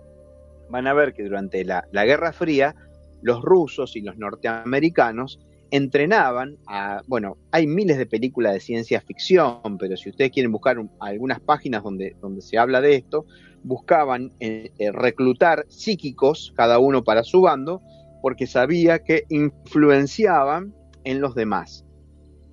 van 0.69 0.87
a 0.87 0.95
ver 0.95 1.13
que 1.13 1.25
durante 1.25 1.65
la 1.65 1.83
Guerra 1.93 2.33
Fría, 2.33 2.75
los 3.23 3.43
rusos 3.43 3.97
y 3.97 4.01
los 4.01 4.17
norteamericanos 4.17 5.39
entrenaban 5.71 6.57
a, 6.67 7.03
bueno, 7.07 7.37
hay 7.51 7.67
miles 7.67 7.99
de 7.99 8.07
películas 8.07 8.53
de 8.53 8.61
ciencia 8.61 9.01
ficción, 9.01 9.79
pero 9.79 9.97
si 9.97 10.11
ustedes 10.11 10.31
quieren 10.33 10.53
buscar 10.53 10.77
algunas 10.99 11.41
páginas 11.41 11.83
donde, 11.83 12.17
donde 12.21 12.43
se 12.43 12.59
habla 12.59 12.81
de 12.81 12.97
esto, 12.97 13.25
buscaban 13.63 14.33
eh, 14.41 14.73
eh, 14.79 14.91
reclutar 14.93 15.67
psíquicos, 15.69 16.53
cada 16.57 16.79
uno 16.79 17.05
para 17.05 17.23
su 17.23 17.43
bando, 17.43 17.83
porque 18.23 18.47
sabía 18.47 19.01
que 19.01 19.25
influenciaban 19.29 20.75
en 21.05 21.21
los 21.21 21.35
demás. 21.35 21.85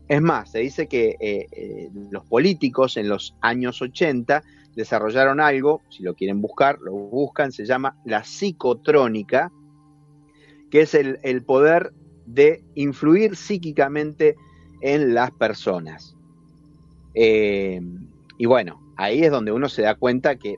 Es 0.07 0.21
más, 0.21 0.51
se 0.51 0.59
dice 0.59 0.87
que 0.87 1.17
eh, 1.19 1.89
los 2.11 2.25
políticos 2.25 2.95
en 2.97 3.09
los 3.09 3.35
años 3.41 3.81
80 3.81 4.41
desarrollaron 4.75 5.41
algo, 5.41 5.81
si 5.89 6.03
lo 6.03 6.13
quieren 6.13 6.39
buscar, 6.39 6.79
lo 6.79 6.93
buscan, 6.93 7.51
se 7.51 7.65
llama 7.65 7.97
la 8.05 8.23
psicotrónica, 8.23 9.51
que 10.71 10.81
es 10.81 10.93
el, 10.93 11.19
el 11.23 11.43
poder 11.43 11.91
de 12.25 12.63
influir 12.75 13.35
psíquicamente 13.35 14.35
en 14.81 15.13
las 15.13 15.31
personas. 15.31 16.15
Eh, 17.15 17.81
y 18.37 18.45
bueno, 18.45 18.79
ahí 18.95 19.23
es 19.23 19.31
donde 19.31 19.51
uno 19.51 19.69
se 19.69 19.81
da 19.81 19.95
cuenta 19.95 20.35
que 20.35 20.57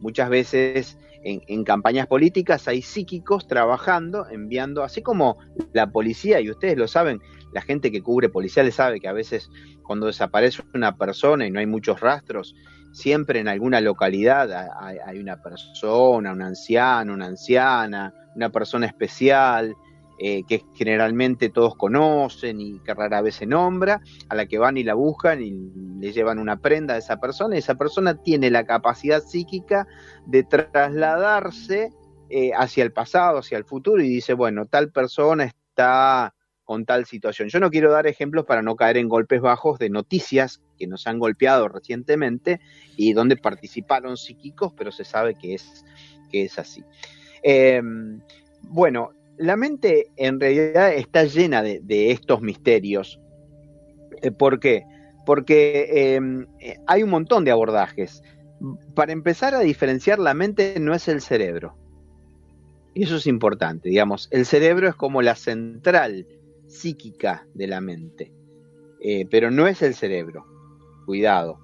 muchas 0.00 0.28
veces 0.28 0.98
en, 1.22 1.64
campañas 1.64 2.06
políticas 2.06 2.66
hay 2.68 2.82
psíquicos 2.82 3.46
trabajando, 3.46 4.26
enviando, 4.30 4.82
así 4.82 5.02
como 5.02 5.38
la 5.72 5.90
policía, 5.90 6.40
y 6.40 6.50
ustedes 6.50 6.78
lo 6.78 6.88
saben, 6.88 7.20
la 7.52 7.62
gente 7.62 7.90
que 7.90 8.02
cubre 8.02 8.28
policiales 8.28 8.76
sabe 8.76 9.00
que 9.00 9.08
a 9.08 9.12
veces 9.12 9.50
cuando 9.82 10.06
desaparece 10.06 10.62
una 10.74 10.96
persona 10.96 11.46
y 11.46 11.50
no 11.50 11.58
hay 11.60 11.66
muchos 11.66 12.00
rastros, 12.00 12.54
siempre 12.92 13.40
en 13.40 13.48
alguna 13.48 13.80
localidad 13.80 14.70
hay, 14.80 14.96
hay 15.04 15.18
una 15.18 15.42
persona, 15.42 16.32
un 16.32 16.42
anciano, 16.42 17.12
una 17.12 17.26
anciana, 17.26 18.14
una 18.34 18.50
persona 18.50 18.86
especial, 18.86 19.74
eh, 20.22 20.42
que 20.46 20.62
generalmente 20.74 21.48
todos 21.48 21.76
conocen 21.76 22.60
y 22.60 22.78
que 22.80 22.92
rara 22.92 23.22
vez 23.22 23.36
se 23.36 23.46
nombra, 23.46 24.02
a 24.28 24.34
la 24.34 24.44
que 24.44 24.58
van 24.58 24.76
y 24.76 24.84
la 24.84 24.92
buscan 24.92 25.40
y 25.40 25.52
le 25.98 26.12
llevan 26.12 26.38
una 26.38 26.60
prenda 26.60 26.92
a 26.92 26.98
esa 26.98 27.18
persona, 27.18 27.56
y 27.56 27.60
esa 27.60 27.76
persona 27.76 28.22
tiene 28.22 28.50
la 28.50 28.66
capacidad 28.66 29.22
psíquica 29.22 29.86
de 30.26 30.44
trasladarse 30.44 31.94
eh, 32.28 32.50
hacia 32.54 32.84
el 32.84 32.92
pasado, 32.92 33.38
hacia 33.38 33.56
el 33.56 33.64
futuro, 33.64 34.02
y 34.02 34.08
dice, 34.10 34.34
bueno, 34.34 34.66
tal 34.66 34.92
persona 34.92 35.44
está 35.44 36.34
con 36.64 36.84
tal 36.84 37.06
situación. 37.06 37.48
Yo 37.48 37.58
no 37.58 37.70
quiero 37.70 37.90
dar 37.90 38.06
ejemplos 38.06 38.44
para 38.44 38.60
no 38.60 38.76
caer 38.76 38.98
en 38.98 39.08
golpes 39.08 39.40
bajos 39.40 39.78
de 39.78 39.88
noticias 39.88 40.60
que 40.78 40.86
nos 40.86 41.06
han 41.06 41.18
golpeado 41.18 41.66
recientemente 41.68 42.60
y 42.94 43.14
donde 43.14 43.38
participaron 43.38 44.18
psíquicos, 44.18 44.74
pero 44.76 44.92
se 44.92 45.04
sabe 45.04 45.34
que 45.34 45.54
es, 45.54 45.82
que 46.30 46.44
es 46.44 46.58
así. 46.58 46.84
Em, 47.42 48.20
bueno, 48.64 49.12
la 49.40 49.56
mente 49.56 50.12
en 50.16 50.38
realidad 50.38 50.92
está 50.92 51.24
llena 51.24 51.62
de, 51.62 52.10
estos 52.10 52.42
misterios. 52.42 53.18
Eh, 54.20 54.30
¿Por 54.30 54.60
qué? 54.60 54.84
Porque 55.24 56.14
em, 56.14 56.46
eh, 56.60 56.76
hay 56.86 57.02
un 57.02 57.08
montón 57.08 57.44
de 57.44 57.50
abordajes. 57.50 58.22
Para 58.94 59.12
empezar 59.12 59.54
a 59.54 59.60
diferenciar, 59.60 60.18
la 60.18 60.34
mente 60.34 60.78
no 60.78 60.94
es 60.94 61.08
el 61.08 61.22
cerebro. 61.22 61.74
Y 62.92 63.04
eso 63.04 63.16
es 63.16 63.26
importante, 63.26 63.88
digamos. 63.88 64.28
El 64.30 64.44
cerebro 64.44 64.88
es 64.88 64.94
como 64.94 65.22
la 65.22 65.34
central 65.36 66.26
psíquica 66.66 67.46
de 67.54 67.66
la 67.66 67.80
mente. 67.80 68.34
Eh, 69.00 69.26
pero 69.30 69.50
no 69.50 69.66
es 69.66 69.80
el 69.80 69.94
cerebro. 69.94 70.44
Cuidado. 71.06 71.58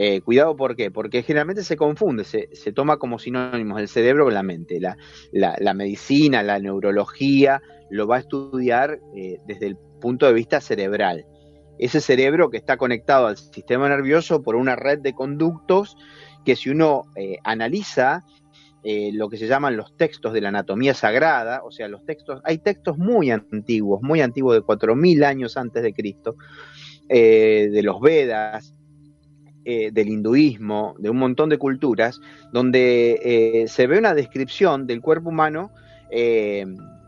Eh, 0.00 0.20
cuidado, 0.20 0.54
¿por 0.54 0.76
qué? 0.76 0.92
Porque 0.92 1.24
generalmente 1.24 1.64
se 1.64 1.76
confunde, 1.76 2.22
se, 2.22 2.46
toma 2.72 2.98
como 2.98 3.18
sinónimos 3.18 3.80
el 3.80 3.88
cerebro 3.88 4.26
con 4.26 4.34
la 4.34 4.44
mente. 4.44 4.78
La, 4.80 5.74
medicina, 5.74 6.44
la 6.44 6.60
neurología 6.60 7.60
lo 7.90 8.06
va 8.06 8.18
a 8.18 8.20
estudiar 8.20 9.00
eh, 9.16 9.40
desde 9.48 9.66
el 9.66 9.76
punto 10.00 10.26
de 10.26 10.34
vista 10.34 10.60
cerebral. 10.60 11.26
Ese 11.80 12.00
cerebro 12.00 12.48
que 12.48 12.58
está 12.58 12.76
conectado 12.76 13.26
al 13.26 13.38
sistema 13.38 13.88
nervioso 13.88 14.40
por 14.40 14.54
una 14.54 14.76
red 14.76 15.00
de 15.00 15.14
conductos 15.14 15.96
que 16.44 16.54
si 16.54 16.70
uno 16.70 17.02
eh, 17.16 17.38
analiza 17.42 18.24
lo 18.84 19.28
que 19.28 19.36
se 19.36 19.48
llaman 19.48 19.76
los 19.76 19.94
textos 19.98 20.32
de 20.32 20.40
la 20.40 20.48
anatomía 20.48 20.94
sagrada, 20.94 21.62
o 21.62 21.70
sea, 21.70 21.88
los 21.88 22.06
textos, 22.06 22.40
hay 22.44 22.56
textos 22.56 22.96
muy 22.96 23.30
antiguos, 23.30 24.00
muy 24.00 24.22
antiguos 24.22 24.54
de 24.54 24.62
4.000 24.62 25.24
años 25.26 25.58
antes 25.58 25.82
de 25.82 25.92
Cristo, 25.92 26.36
de 27.06 27.80
los 27.82 28.00
Vedas, 28.00 28.77
eh, 29.70 29.90
del 29.92 30.08
hinduismo, 30.08 30.94
de 30.98 31.10
un 31.10 31.18
montón 31.18 31.50
de 31.50 31.58
culturas, 31.58 32.22
donde 32.52 33.20
eh, 33.22 33.68
se 33.68 33.86
ve 33.86 33.98
una 33.98 34.14
descripción 34.14 34.86
del 34.86 35.02
cuerpo 35.02 35.28
humano 35.28 35.70
eh, 36.10 36.64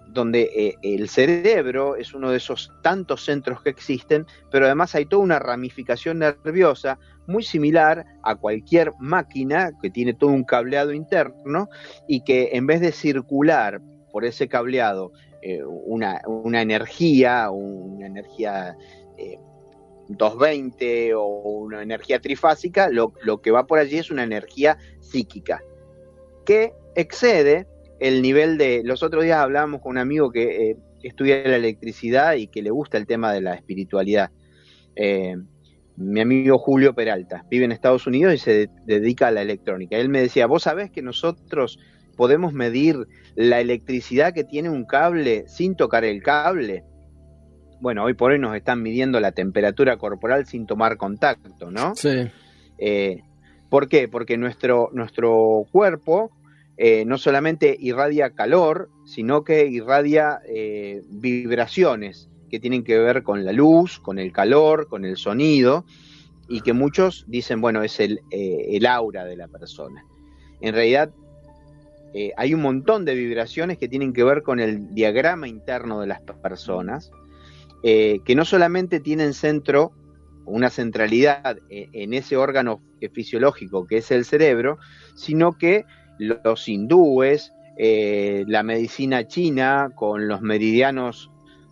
donde 0.09 0.77
el 0.83 1.09
cerebro 1.09 1.97
es 1.97 2.13
uno 2.13 2.31
de 2.31 2.37
esos 2.37 2.71
tantos 2.83 3.25
centros 3.25 3.63
que 3.63 3.71
existen, 3.71 4.27
pero 4.51 4.67
además 4.67 4.95
hay 4.95 5.07
toda 5.07 5.23
una 5.23 5.39
ramificación 5.39 6.19
nerviosa 6.19 6.99
muy 7.27 7.45
similar 7.45 8.05
a 8.25 8.35
cualquier 8.35 8.93
máquina 8.99 9.71
que 9.81 9.89
tiene 9.89 10.13
todo 10.13 10.29
un 10.29 10.45
cableado 10.45 10.93
interno 10.93 11.71
y 12.07 12.25
que 12.25 12.51
en 12.53 12.67
vez 12.67 12.83
de 12.83 12.93
circular 12.93 13.81
por 14.13 14.27
ese 14.27 14.49
cableado 14.49 15.13
una, 15.65 16.21
una, 16.27 16.61
energía, 16.61 17.49
una 17.51 18.07
energía 18.07 18.77
220 20.17 21.15
o 21.15 21.25
una 21.25 21.83
energía 21.83 22.21
trifásica, 22.21 22.89
lo, 22.89 23.13
que 23.41 23.51
va 23.51 23.67
por 23.67 23.79
allí 23.79 23.99
es 23.99 24.11
una 24.11 24.25
energía 24.25 24.79
psíquica 25.01 25.63
que 26.45 26.73
excede 26.95 27.67
el 28.01 28.23
nivel 28.23 28.59
de... 28.59 28.83
Los 28.85 29.03
otros 29.03 29.25
días 29.25 29.39
hablábamos 29.39 29.83
con 29.83 29.93
un 29.93 29.99
amigo 29.99 30.31
que 30.31 30.71
eh, 30.71 30.77
estudia 31.03 31.43
la 31.47 31.57
electricidad 31.57 32.35
y 32.35 32.47
que 32.47 32.63
le 32.63 32.71
gusta 32.71 32.99
el 32.99 33.07
tema 33.07 33.33
de 33.33 33.41
la 33.41 33.55
espiritualidad. 33.55 34.31
Eh, 34.97 35.37
mi 35.97 36.21
amigo 36.21 36.59
Julio 36.59 36.95
Peralta 36.95 37.45
vive 37.51 37.67
en 37.67 37.73
Estados 37.73 38.07
Unidos 38.07 38.35
y 38.35 38.39
se 38.39 38.71
dedica 38.87 39.29
a 39.29 39.31
la 39.31 39.43
electrónica. 39.43 39.97
Él 39.97 40.09
me 40.09 40.23
decía, 40.23 40.47
vos 40.47 40.63
sabés 40.63 40.91
que 40.91 41.03
nosotros 41.03 41.79
podemos 42.17 42.53
medir 42.53 43.07
la 43.35 43.61
electricidad 43.61 44.33
que 44.33 44.45
tiene 44.45 44.71
un 44.71 44.85
cable 44.85 45.45
sin 45.47 45.77
tocar 45.77 46.05
el 46.05 46.23
cable 46.23 46.85
bueno, 47.81 48.05
hoy 48.05 48.15
por 48.15 48.33
hoy 48.33 48.39
nos 48.39 48.55
están 48.55 48.83
midiendo 48.83 49.21
la 49.21 49.33
temperatura 49.33 49.97
corporal 49.97 50.47
sin 50.47 50.67
tomar 50.67 50.97
contacto, 50.97 51.71
¿no? 51.71 51.95
Sí. 51.95 52.29
Eh, 52.79 53.23
¿Por 53.69 53.89
qué? 53.89 54.09
Porque 54.09 54.37
nuestro, 54.37 54.91
nuestro 54.93 55.67
cuerpo 55.71 56.31
eh, 56.77 57.05
no 57.07 57.19
solamente 57.19 57.77
irradia 57.79 58.31
calor, 58.31 58.91
sino 59.07 59.45
que 59.45 59.67
irradia 59.67 60.41
eh, 60.47 61.03
vibraciones 61.09 62.29
que 62.51 62.61
tienen 62.61 62.85
que 62.85 62.99
ver 62.99 63.23
con 63.23 63.45
la 63.45 63.53
luz, 63.53 63.99
con 64.01 64.19
el 64.19 64.33
calor, 64.33 64.89
con 64.89 65.05
el 65.05 65.17
sonido, 65.17 65.85
y 66.49 66.63
que 66.63 66.73
muchos 66.73 67.25
dicen, 67.29 67.61
bueno, 67.61 67.83
es 67.85 68.01
el, 68.01 68.21
el 68.33 68.87
aura 68.87 69.25
de 69.25 69.37
la 69.37 69.47
persona. 69.47 70.05
En 70.61 70.75
realidad, 70.75 71.13
hay 72.37 72.55
un 72.55 72.61
montón 72.61 73.05
de 73.05 73.15
vibraciones 73.15 73.79
que 73.79 73.87
tienen 73.87 74.13
que 74.13 74.25
ver 74.25 74.43
con 74.43 74.59
el 74.59 74.93
diagrama 74.93 75.47
interno 75.47 76.01
de 76.01 76.09
las 76.09 76.21
personas, 76.43 77.13
eh, 77.83 78.21
que 78.25 78.35
no 78.35 78.45
solamente 78.45 79.01
tienen 79.01 79.35
centro, 79.35 79.93
una 80.45 80.71
centralidad 80.71 81.59
eh, 81.69 81.89
en 81.93 82.15
ese 82.15 82.37
órgano 82.37 82.81
fisiológico 83.13 83.87
que 83.87 83.99
es 83.99 84.11
el 84.11 84.25
cerebro, 84.25 84.79
sino 85.15 85.57
que 85.57 85.85
los 86.19 86.69
hindúes, 86.69 87.53
eh, 87.79 88.45
la 88.47 88.63
medicina 88.63 89.27
china 89.27 89.93
con 89.95 90.29
los 90.29 90.43
meridianos 90.43 91.31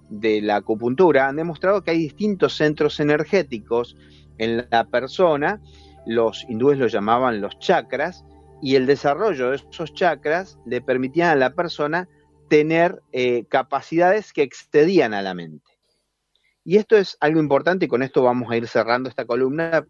de 0.09 0.41
la 0.41 0.57
acupuntura 0.57 1.29
han 1.29 1.37
demostrado 1.37 1.83
que 1.83 1.91
hay 1.91 1.99
distintos 1.99 2.57
centros 2.57 2.99
energéticos 3.01 3.97
en 4.39 4.67
la 4.71 4.85
persona 4.85 5.61
los 6.09 6.47
hindúes 6.49 6.79
lo 6.79 6.87
llamaban 6.87 7.43
los 7.43 7.59
chakras, 7.59 8.25
y 8.63 8.75
el 8.75 8.87
desarrollo 8.87 9.51
de 9.51 9.57
esos 9.57 9.93
chakras 9.93 10.59
le 10.65 10.81
permitían 10.81 11.29
a 11.29 11.37
la 11.37 11.55
persona 11.55 12.09
tener 12.49 13.03
eh, 13.13 13.45
capacidades 13.49 14.33
que 14.33 14.43
excedían 14.43 15.13
a 15.13 15.23
la 15.23 15.35
mente. 15.35 15.78
Y 16.69 16.77
esto 16.77 16.99
es 16.99 17.17
algo 17.21 17.41
importante 17.41 17.87
y 17.87 17.89
con 17.89 18.03
esto 18.03 18.23
vamos 18.23 18.51
a 18.51 18.57
ir 18.59 18.69
cerrando 18.69 19.09
esta 19.09 19.25
columna 19.25 19.87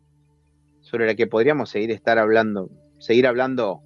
sobre 0.79 1.07
la 1.07 1.17
que 1.17 1.27
podríamos 1.27 1.71
seguir 1.71 1.91
estar 1.91 2.21
hablando, 2.21 2.71
seguir 3.01 3.27
hablando 3.27 3.83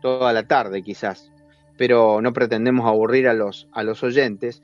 toda 0.00 0.32
la 0.32 0.48
tarde 0.48 0.82
quizás, 0.82 1.30
pero 1.76 2.22
no 2.22 2.32
pretendemos 2.32 2.86
aburrir 2.86 3.28
a 3.28 3.34
los, 3.34 3.68
a 3.70 3.82
los 3.82 4.02
oyentes, 4.02 4.62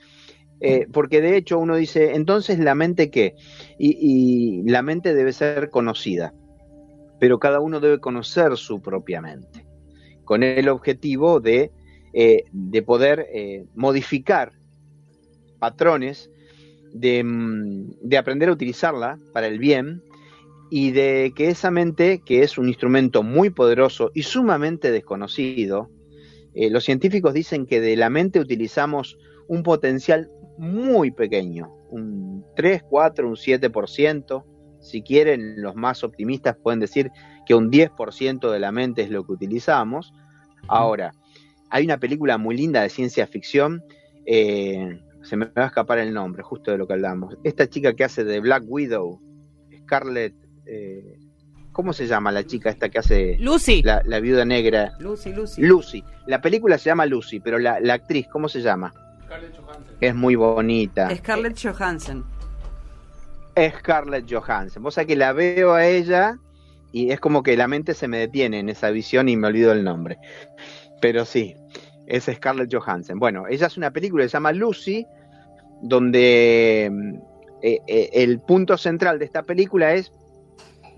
eh, 0.61 0.87
porque 0.91 1.21
de 1.21 1.37
hecho 1.37 1.59
uno 1.59 1.77
dice, 1.77 2.15
entonces 2.15 2.59
la 2.59 2.75
mente 2.75 3.11
qué? 3.11 3.35
Y, 3.79 4.62
la 4.71 4.81
mente 4.81 5.12
debe 5.12 5.35
ser 5.35 5.69
conocida, 5.69 6.33
pero 7.21 7.38
cada 7.38 7.61
uno 7.61 7.81
debe 7.81 8.01
conocer 8.01 8.57
su 8.57 8.81
propia 8.81 9.21
mente, 9.21 9.67
con 10.25 10.43
el 10.43 10.71
objetivo 10.71 11.38
de, 11.38 11.71
eh, 12.15 12.45
de 12.51 12.83
poder 12.83 13.27
eh, 13.31 13.67
modificar 13.75 14.53
patrones, 15.59 16.31
de, 16.93 17.25
mm, 17.25 17.99
de 18.03 18.19
aprender 18.19 18.49
a 18.49 18.53
utilizarla 18.53 19.19
para 19.33 19.47
el 19.47 19.59
bien, 19.59 20.03
y 20.75 20.93
de 20.93 21.35
que 21.37 21.51
esa 21.51 21.71
mente, 21.71 22.23
que 22.25 22.43
es 22.43 22.57
un 22.57 22.67
instrumento 22.67 23.23
muy 23.23 23.51
poderoso 23.51 24.11
y 24.15 24.23
sumamente 24.23 24.91
desconocido, 24.91 25.91
eh, 26.55 26.71
los 26.71 26.85
científicos 26.85 27.35
dicen 27.35 27.67
que 27.67 27.83
de 27.83 27.95
la 27.95 28.09
mente 28.09 28.41
utilizamos 28.41 29.19
un 29.49 29.63
potencial 29.63 30.31
muy 30.57 31.11
pequeño, 31.11 31.71
un 31.91 32.47
3, 32.57 32.85
4, 32.89 33.29
un 33.29 33.37
7%, 33.37 34.45
si 34.81 35.03
quieren 35.03 35.61
los 35.61 35.77
más 35.77 36.05
optimistas 36.05 36.57
pueden 36.57 36.81
decir 36.81 37.11
que 37.45 37.55
un 37.55 37.71
10% 37.71 38.51
de 38.51 38.59
la 38.59 38.73
mente 38.73 39.03
es 39.03 39.11
lo 39.11 39.27
que 39.27 39.33
utilizamos. 39.33 40.15
Ahora, 40.69 41.13
hay 41.69 41.85
una 41.85 41.99
película 41.99 42.39
muy 42.39 42.57
linda 42.57 42.81
de 42.81 42.89
ciencia 42.89 43.27
ficción, 43.27 43.83
eh, 44.25 45.01
se 45.23 45.37
me 45.37 45.47
va 45.47 45.65
a 45.65 45.67
escapar 45.67 45.99
el 45.99 46.13
nombre, 46.13 46.43
justo 46.43 46.71
de 46.71 46.79
lo 46.79 46.87
que 46.87 46.95
hablamos. 46.95 47.37
Esta 47.45 47.69
chica 47.69 47.95
que 47.95 48.05
hace 48.05 48.25
de 48.25 48.41
Black 48.41 48.65
Widow, 48.67 49.21
Scarlett 49.85 50.35
eh, 50.67 51.19
¿Cómo 51.73 51.95
se 51.95 52.07
llama 52.07 52.31
la 52.31 52.45
chica 52.45 52.69
esta 52.69 52.91
que 52.91 52.99
hace 52.99 53.37
Lucy. 53.41 53.83
La, 53.83 54.21
viuda 54.21 54.45
negra? 54.45 54.93
Lucy, 54.99 55.33
Lucy. 55.33 55.63
Lucy. 55.63 56.05
La 56.27 56.41
película 56.43 56.77
se 56.77 56.91
llama 56.91 57.07
Lucy, 57.07 57.41
pero 57.41 57.59
la, 57.59 57.79
actriz, 57.95 58.29
¿cómo 58.31 58.49
se 58.49 58.61
llama? 58.61 58.93
Scarlett 59.25 59.57
Johansson. 59.57 59.97
Es 60.01 60.15
muy 60.15 60.35
bonita. 60.35 61.17
Scarlett 61.17 61.59
Johansson. 61.59 62.25
Scarlett 63.79 64.31
Johansson. 64.31 64.83
Vos 64.83 64.95
sabés 64.95 65.09
que 65.09 65.17
la 65.17 65.33
veo 65.33 65.73
a 65.73 65.87
ella 65.87 66.39
y 66.93 67.11
es 67.11 67.21
como 67.21 67.43
que 67.43 67.57
la 67.57 67.69
mente 67.69 67.95
se 67.95 68.07
me 68.07 68.19
detiene 68.19 68.59
en 68.59 68.69
esa 68.69 68.91
visión 68.91 69.31
y 69.31 69.37
me 69.39 69.49
olvido 69.49 69.73
el 69.73 69.83
nombre. 69.83 70.19
Pero 71.01 71.25
sí, 71.25 71.57
es 72.07 72.25
Scarlett 72.25 72.73
Johansson. 72.73 73.19
Bueno, 73.19 73.47
ella 73.49 73.67
es 73.67 73.77
una 73.77 73.91
película 73.91 74.25
que 74.25 74.29
se 74.29 74.35
llama 74.35 74.53
Lucy, 74.53 75.07
donde 75.83 76.87
eh, 77.62 77.79
eh, 77.87 78.11
el 78.12 78.41
punto 78.41 78.77
central 78.77 79.19
de 79.19 79.25
esta 79.25 79.43
película 79.43 79.95
es 79.95 80.12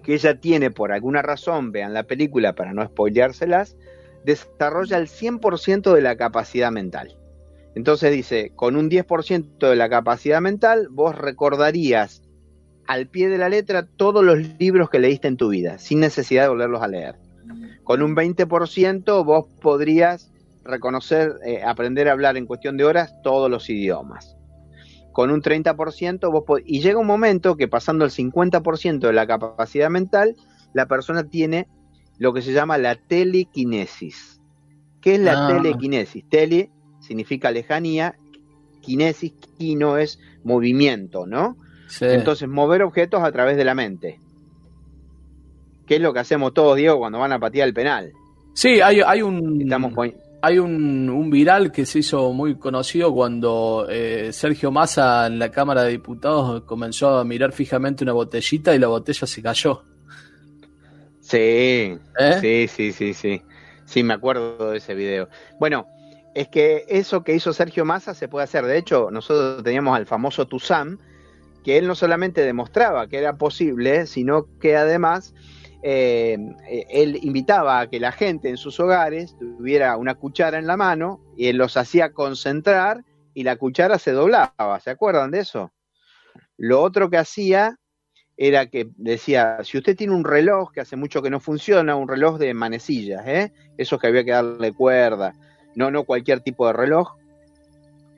que 0.03 0.14
ella 0.14 0.38
tiene 0.38 0.71
por 0.71 0.93
alguna 0.93 1.23
razón, 1.23 1.73
vean 1.73 1.95
la 1.95 2.05
película 2.05 2.55
para 2.55 2.73
no 2.73 2.85
spoileárselas, 2.85 3.77
desarrolla 4.25 4.99
el 4.99 5.09
100% 5.09 5.95
de 5.95 6.03
la 6.03 6.17
capacidad 6.17 6.71
mental. 6.71 7.17
Entonces 7.75 8.12
dice, 8.12 8.53
con 8.55 8.77
un 8.77 8.88
10% 8.88 9.59
de 9.59 9.77
la 9.77 9.88
capacidad 9.88 10.40
mental, 10.40 10.88
vos 10.90 11.17
recordarías 11.17 12.23
al 12.87 13.09
pie 13.09 13.29
de 13.29 13.38
la 13.38 13.49
letra 13.49 13.87
todos 13.87 14.23
los 14.23 14.38
libros 14.59 14.90
que 14.90 14.99
leíste 14.99 15.29
en 15.29 15.37
tu 15.37 15.49
vida, 15.49 15.79
sin 15.79 16.01
necesidad 16.01 16.43
de 16.43 16.49
volverlos 16.49 16.83
a 16.83 16.88
leer. 16.88 17.17
Con 17.83 18.03
un 18.03 18.14
20% 18.14 19.25
vos 19.25 19.47
podrías 19.61 20.31
reconocer, 20.64 21.35
eh, 21.44 21.62
aprender 21.62 22.09
a 22.09 22.12
hablar 22.12 22.37
en 22.37 22.46
cuestión 22.46 22.77
de 22.77 22.85
horas 22.85 23.14
todos 23.22 23.50
los 23.50 23.68
idiomas 23.70 24.37
con 25.14 25.31
un 25.31 25.40
30%, 25.40 26.31
vos 26.31 26.61
y 26.66 26.81
llega 26.81 26.98
un 26.98 27.07
momento 27.07 27.57
que 27.57 27.68
pasando 27.68 28.05
el 28.05 28.11
50% 28.11 28.98
de 28.98 29.12
la 29.12 29.29
capacidad 29.29 29.88
mental, 29.88 30.35
la 30.72 30.87
persona 30.87 31.22
tiene 31.22 31.68
lo 32.18 32.35
que 32.35 32.42
se 32.42 32.53
llama 32.53 32.79
la 32.79 32.96
telequinesis. 32.96 34.40
¿Qué 35.00 35.14
es 35.14 35.20
la 35.20 35.46
ah. 35.46 35.48
telequinesis? 35.48 36.24
Tele 36.29 36.70
significa 36.98 37.53
lejanía, 37.53 38.16
kinesis, 38.81 39.33
kino 39.57 39.98
es 39.98 40.18
movimiento, 40.42 41.27
¿no? 41.27 41.57
Entonces, 42.00 42.48
mover 42.48 42.83
objetos 42.83 43.22
a 43.22 43.31
través 43.31 43.57
de 43.57 43.64
la 43.64 43.77
mente. 43.77 44.18
¿Qué 45.87 45.96
es 45.96 46.00
lo 46.00 46.12
que 46.12 46.18
hacemos 46.18 46.55
todos, 46.55 46.77
Diego, 46.77 46.98
cuando 46.98 47.20
van 47.20 47.31
a 47.31 47.38
patear 47.38 47.68
el 47.68 47.74
penal? 47.74 48.12
Sí, 48.53 48.81
hay, 48.81 49.00
hay 49.07 49.22
un... 49.22 49.61
Estamos 49.61 49.92
hay 50.45 50.59
un, 50.59 51.31
viral 51.31 51.73
que 51.73 51.87
se 51.87 52.01
hizo 52.01 52.31
muy 52.35 52.57
conocido 52.59 53.15
cuando 53.15 53.87
eh, 53.89 54.31
Sergio 54.31 54.71
Massa 54.71 55.27
en 55.27 55.39
la 55.39 55.51
Cámara 55.51 55.85
de 55.85 55.93
Diputados 55.93 56.65
comenzó 56.65 57.17
a 57.19 57.25
mirar 57.25 57.53
fijamente 57.53 58.05
una 58.05 58.13
botellita 58.13 58.75
y 58.75 58.79
la 58.79 58.89
botella 58.89 59.27
se 59.27 59.43
cayó. 59.43 59.83
Sí, 61.21 61.39
¿Eh? 61.39 62.39
sí, 62.43 62.69
sí, 62.69 62.93
sí, 62.93 63.15
sí. 63.15 63.43
Sí, 63.87 64.03
me 64.03 64.13
acuerdo 64.13 64.73
de 64.73 64.79
ese 64.79 64.95
video. 64.95 65.31
Bueno, 65.59 65.87
es 66.35 66.49
que 66.49 66.85
eso 66.89 67.25
que 67.25 67.35
hizo 67.35 67.55
Sergio 67.55 67.87
Massa 67.87 68.13
se 68.13 68.29
puede 68.29 68.45
hacer. 68.45 68.67
De 68.67 68.77
hecho, 68.77 69.09
nosotros 69.11 69.63
teníamos 69.65 69.97
al 69.97 70.05
famoso 70.05 70.47
Tuzán, 70.47 70.99
que 71.65 71.79
él 71.79 71.87
no 71.87 71.95
solamente 71.95 72.43
demostraba 72.43 73.09
que 73.09 73.17
era 73.17 73.39
posible, 73.39 74.07
sino 74.07 74.47
que 74.61 74.77
además 74.77 75.33
eh, 75.87 76.38
él 76.88 77.18
invitaba 77.20 77.81
a 77.81 77.90
que 77.90 78.01
la 78.01 78.11
gente 78.11 78.49
en 78.49 78.57
sus 78.57 78.81
hogares 78.81 79.37
tuviera 79.38 79.99
una 79.99 80.14
cuchara 80.14 80.59
en 80.59 80.66
la 80.66 80.79
mano 80.79 81.20
y 81.37 81.49
él 81.49 81.59
los 81.59 81.77
hacía 81.77 82.14
concentrar 82.14 83.05
y 83.35 83.42
la 83.42 83.57
cuchara 83.57 83.99
se 83.99 84.12
doblaba. 84.12 84.81
¿Se 84.81 84.88
acuerdan 84.88 85.31
de 85.31 85.40
eso? 85.40 85.73
Lo 86.57 86.81
otro 86.81 87.11
que 87.11 87.18
hacía 87.18 87.79
era 88.38 88.64
que 88.70 88.88
decía, 88.97 89.59
si 89.62 89.77
usted 89.77 89.94
tiene 89.94 90.14
un 90.14 90.25
reloj 90.25 90.73
que 90.73 90.81
hace 90.81 90.97
mucho 90.97 91.20
que 91.20 91.29
no 91.29 91.38
funciona, 91.38 91.97
un 91.97 92.09
reloj 92.09 92.38
de 92.38 92.55
manecillas, 92.55 93.23
¿eh? 93.27 93.53
esos 93.77 94.01
que 94.01 94.07
había 94.07 94.25
que 94.25 94.31
darle 94.31 94.73
cuerda, 94.73 95.35
no, 95.75 95.90
no 95.90 96.05
cualquier 96.05 96.40
tipo 96.40 96.66
de 96.66 96.73
reloj, 96.73 97.12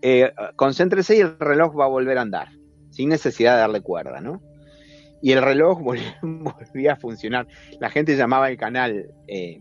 eh, 0.02 0.30
concéntrese 0.54 1.16
y 1.16 1.20
el 1.20 1.36
reloj 1.40 1.76
va 1.76 1.86
a 1.86 1.88
volver 1.88 2.16
a 2.18 2.22
andar, 2.22 2.48
sin 2.90 3.08
necesidad 3.08 3.54
de 3.54 3.60
darle 3.62 3.80
cuerda, 3.80 4.20
¿no? 4.20 4.40
Y 5.22 5.32
el 5.32 5.42
reloj 5.42 5.80
volvía 6.22 6.92
a 6.92 6.96
funcionar. 6.96 7.46
La 7.80 7.90
gente 7.90 8.16
llamaba 8.16 8.50
el 8.50 8.56
canal. 8.56 9.14
Eh, 9.28 9.60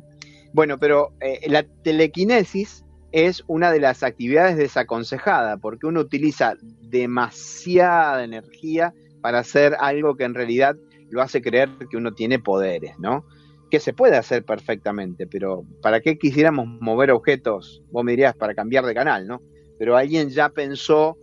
bueno, 0.53 0.77
pero 0.77 1.13
eh, 1.19 1.41
la 1.47 1.63
telequinesis 1.83 2.85
es 3.11 3.43
una 3.47 3.71
de 3.71 3.79
las 3.79 4.03
actividades 4.03 4.57
desaconsejada 4.57 5.57
porque 5.57 5.87
uno 5.87 6.01
utiliza 6.01 6.55
demasiada 6.81 8.23
energía 8.23 8.93
para 9.21 9.39
hacer 9.39 9.75
algo 9.79 10.15
que 10.15 10.25
en 10.25 10.33
realidad 10.33 10.75
lo 11.09 11.21
hace 11.21 11.41
creer 11.41 11.69
que 11.89 11.97
uno 11.97 12.13
tiene 12.13 12.39
poderes, 12.39 12.97
¿no? 12.99 13.25
Que 13.71 13.79
se 13.79 13.93
puede 13.93 14.17
hacer 14.17 14.43
perfectamente, 14.43 15.27
pero 15.27 15.65
¿para 15.81 16.01
qué 16.01 16.17
quisiéramos 16.17 16.67
mover 16.81 17.11
objetos? 17.11 17.83
Vos 17.91 18.03
me 18.03 18.11
dirías 18.11 18.35
para 18.35 18.53
cambiar 18.53 18.85
de 18.85 18.93
canal, 18.93 19.27
¿no? 19.27 19.41
Pero 19.79 19.95
alguien 19.95 20.29
ya 20.29 20.49
pensó 20.49 21.17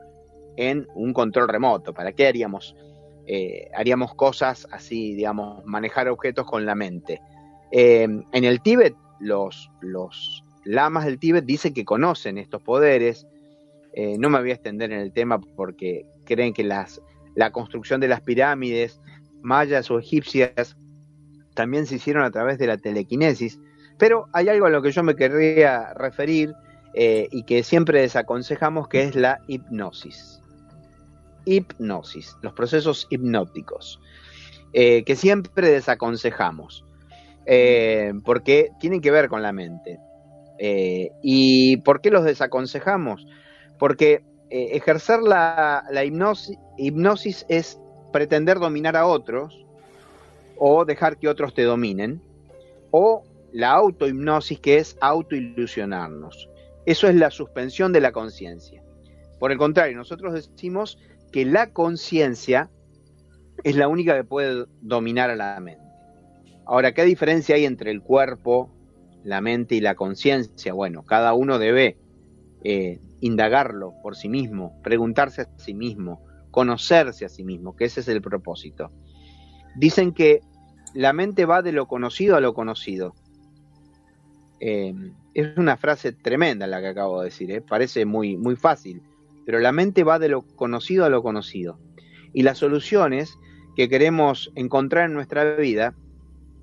en 0.56 0.86
un 0.94 1.12
control 1.12 1.48
remoto, 1.48 1.92
¿para 1.94 2.12
qué 2.12 2.26
haríamos 2.26 2.74
eh, 3.26 3.70
haríamos 3.76 4.14
cosas 4.14 4.66
así, 4.72 5.14
digamos, 5.14 5.64
manejar 5.64 6.08
objetos 6.08 6.46
con 6.46 6.66
la 6.66 6.74
mente. 6.74 7.20
Eh, 7.70 8.02
en 8.02 8.44
el 8.44 8.60
Tíbet, 8.60 8.94
los, 9.20 9.70
lamas 10.64 11.04
del 11.04 11.18
Tíbet 11.18 11.44
dicen 11.44 11.74
que 11.74 11.84
conocen 11.84 12.38
estos 12.38 12.62
poderes. 12.62 13.26
Eh, 13.94 14.16
no 14.18 14.30
me 14.30 14.40
voy 14.40 14.50
a 14.50 14.54
extender 14.54 14.92
en 14.92 15.00
el 15.00 15.12
tema 15.12 15.40
porque 15.40 16.06
creen 16.24 16.52
que 16.52 16.64
las, 16.64 17.00
la 17.34 17.50
construcción 17.52 18.00
de 18.00 18.08
las 18.08 18.20
pirámides 18.20 19.00
mayas 19.42 19.90
o 19.90 19.98
egipcias 19.98 20.76
también 21.54 21.86
se 21.86 21.96
hicieron 21.96 22.24
a 22.24 22.30
través 22.30 22.58
de 22.58 22.66
la 22.66 22.78
telequinesis. 22.78 23.60
Pero 23.98 24.28
hay 24.32 24.48
algo 24.48 24.66
a 24.66 24.70
lo 24.70 24.82
que 24.82 24.92
yo 24.92 25.02
me 25.02 25.14
querría 25.14 25.92
referir 25.94 26.54
y 26.94 27.44
que 27.44 27.62
siempre 27.62 28.02
desaconsejamos, 28.02 28.88
que 28.88 29.02
es 29.04 29.14
la 29.14 29.40
hipnosis 29.48 30.41
hipnosis, 31.44 32.36
los 32.42 32.52
procesos 32.52 33.06
hipnóticos, 33.10 34.00
eh, 34.72 35.04
que 35.04 35.16
siempre 35.16 35.70
desaconsejamos, 35.70 36.84
eh, 37.46 38.12
porque 38.24 38.70
tienen 38.80 39.00
que 39.00 39.10
ver 39.10 39.28
con 39.28 39.42
la 39.42 39.52
mente. 39.52 39.98
Eh, 40.58 41.10
¿Y 41.22 41.78
por 41.78 42.00
qué 42.00 42.10
los 42.10 42.24
desaconsejamos? 42.24 43.26
Porque 43.78 44.24
ejercer 44.54 45.20
la, 45.22 45.82
hipnosis, 46.04 46.58
hipnosis 46.76 47.46
es 47.48 47.80
pretender 48.12 48.58
dominar 48.58 48.96
a 48.96 49.06
otros 49.06 49.64
o 50.58 50.84
dejar 50.84 51.16
que 51.16 51.28
otros 51.28 51.54
te 51.54 51.62
dominen, 51.62 52.20
o 52.90 53.24
la 53.52 53.72
autohipnosis 53.72 54.60
que 54.60 54.76
es 54.76 54.96
autoilusionarnos. 55.00 56.48
Eso 56.86 57.08
es 57.08 57.14
la 57.14 57.30
suspensión 57.30 57.92
de 57.92 58.00
la 58.00 58.12
conciencia. 58.12 58.82
Por 59.38 59.52
el 59.52 59.58
contrario, 59.58 59.96
nosotros 59.96 60.34
decimos 60.34 60.98
que 61.32 61.44
la 61.44 61.72
conciencia 61.72 62.70
es 63.64 63.76
la 63.76 63.88
única 63.88 64.14
que 64.14 64.24
puede 64.24 64.66
dominar 64.80 65.30
a 65.30 65.36
la 65.36 65.58
mente. 65.60 65.82
Ahora, 66.66 66.92
¿qué 66.92 67.04
diferencia 67.04 67.56
hay 67.56 67.64
entre 67.64 67.90
el 67.90 68.02
cuerpo, 68.02 68.70
la 69.24 69.40
mente 69.40 69.74
y 69.74 69.80
la 69.80 69.94
conciencia? 69.94 70.72
Bueno, 70.72 71.04
cada 71.04 71.32
uno 71.34 71.58
debe 71.58 71.98
eh, 72.62 73.00
indagarlo 73.20 73.94
por 74.02 74.16
sí 74.16 74.28
mismo, 74.28 74.80
preguntarse 74.82 75.42
a 75.42 75.48
sí 75.58 75.74
mismo, 75.74 76.24
conocerse 76.50 77.24
a 77.24 77.28
sí 77.28 77.44
mismo, 77.44 77.74
que 77.74 77.86
ese 77.86 78.00
es 78.00 78.08
el 78.08 78.22
propósito. 78.22 78.92
Dicen 79.74 80.12
que 80.12 80.40
la 80.94 81.12
mente 81.12 81.46
va 81.46 81.62
de 81.62 81.72
lo 81.72 81.86
conocido 81.86 82.36
a 82.36 82.40
lo 82.40 82.54
conocido. 82.54 83.14
Eh, 84.60 84.94
es 85.34 85.56
una 85.56 85.76
frase 85.76 86.12
tremenda 86.12 86.66
la 86.66 86.80
que 86.80 86.88
acabo 86.88 87.20
de 87.20 87.26
decir, 87.26 87.50
¿eh? 87.50 87.60
parece 87.62 88.04
muy, 88.04 88.36
muy 88.36 88.54
fácil, 88.54 89.02
pero 89.44 89.58
la 89.60 89.72
mente 89.72 90.04
va 90.04 90.18
de 90.18 90.28
lo 90.28 90.42
conocido 90.42 91.04
a 91.04 91.08
lo 91.08 91.22
conocido. 91.22 91.78
Y 92.32 92.42
las 92.42 92.58
soluciones 92.58 93.38
que 93.76 93.88
queremos 93.88 94.52
encontrar 94.54 95.06
en 95.06 95.14
nuestra 95.14 95.56
vida 95.56 95.94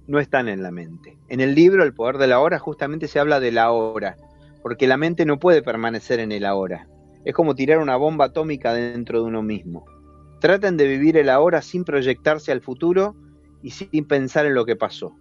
no 0.08 0.20
están 0.20 0.48
en 0.48 0.63
la 0.63 0.72
mente. 0.72 1.18
En 1.28 1.39
el 1.39 1.56
libro 1.56 1.84
El 1.84 1.94
poder 1.94 2.18
de 2.18 2.28
la 2.28 2.39
hora 2.39 2.60
justamente 2.60 3.08
se 3.08 3.20
habla 3.20 3.39
de 3.39 3.52
la 3.52 3.72
hora, 3.72 4.18
porque 4.62 4.88
la 4.88 4.98
mente 4.98 5.26
no 5.26 5.39
puede 5.39 5.62
permanecer 5.62 6.20
en 6.20 6.32
el 6.32 6.46
ahora. 6.46 6.88
Es 7.26 7.34
como 7.34 7.56
tirar 7.56 7.80
una 7.80 7.96
bomba 7.96 8.26
atómica 8.26 8.74
dentro 8.74 9.22
de 9.22 9.28
uno 9.28 9.44
mismo. 9.44 9.86
Traten 10.39 10.78
de 10.78 10.88
vivir 10.88 11.18
el 11.18 11.30
ahora 11.30 11.62
sin 11.62 11.84
proyectarse 11.84 12.52
al 12.52 12.62
futuro 12.62 13.15
y 13.62 13.72
sin 13.72 14.06
pensar 14.06 14.46
en 14.46 14.56
lo 14.56 14.65
que 14.65 14.76
pasó. 14.76 15.15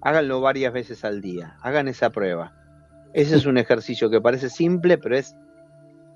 Háganlo 0.00 0.40
varias 0.40 0.72
veces 0.72 1.04
al 1.04 1.20
día, 1.20 1.56
hagan 1.62 1.88
esa 1.88 2.10
prueba. 2.10 2.52
Ese 3.12 3.36
es 3.36 3.46
un 3.46 3.58
ejercicio 3.58 4.10
que 4.10 4.20
parece 4.20 4.50
simple, 4.50 4.98
pero 4.98 5.16
es 5.16 5.36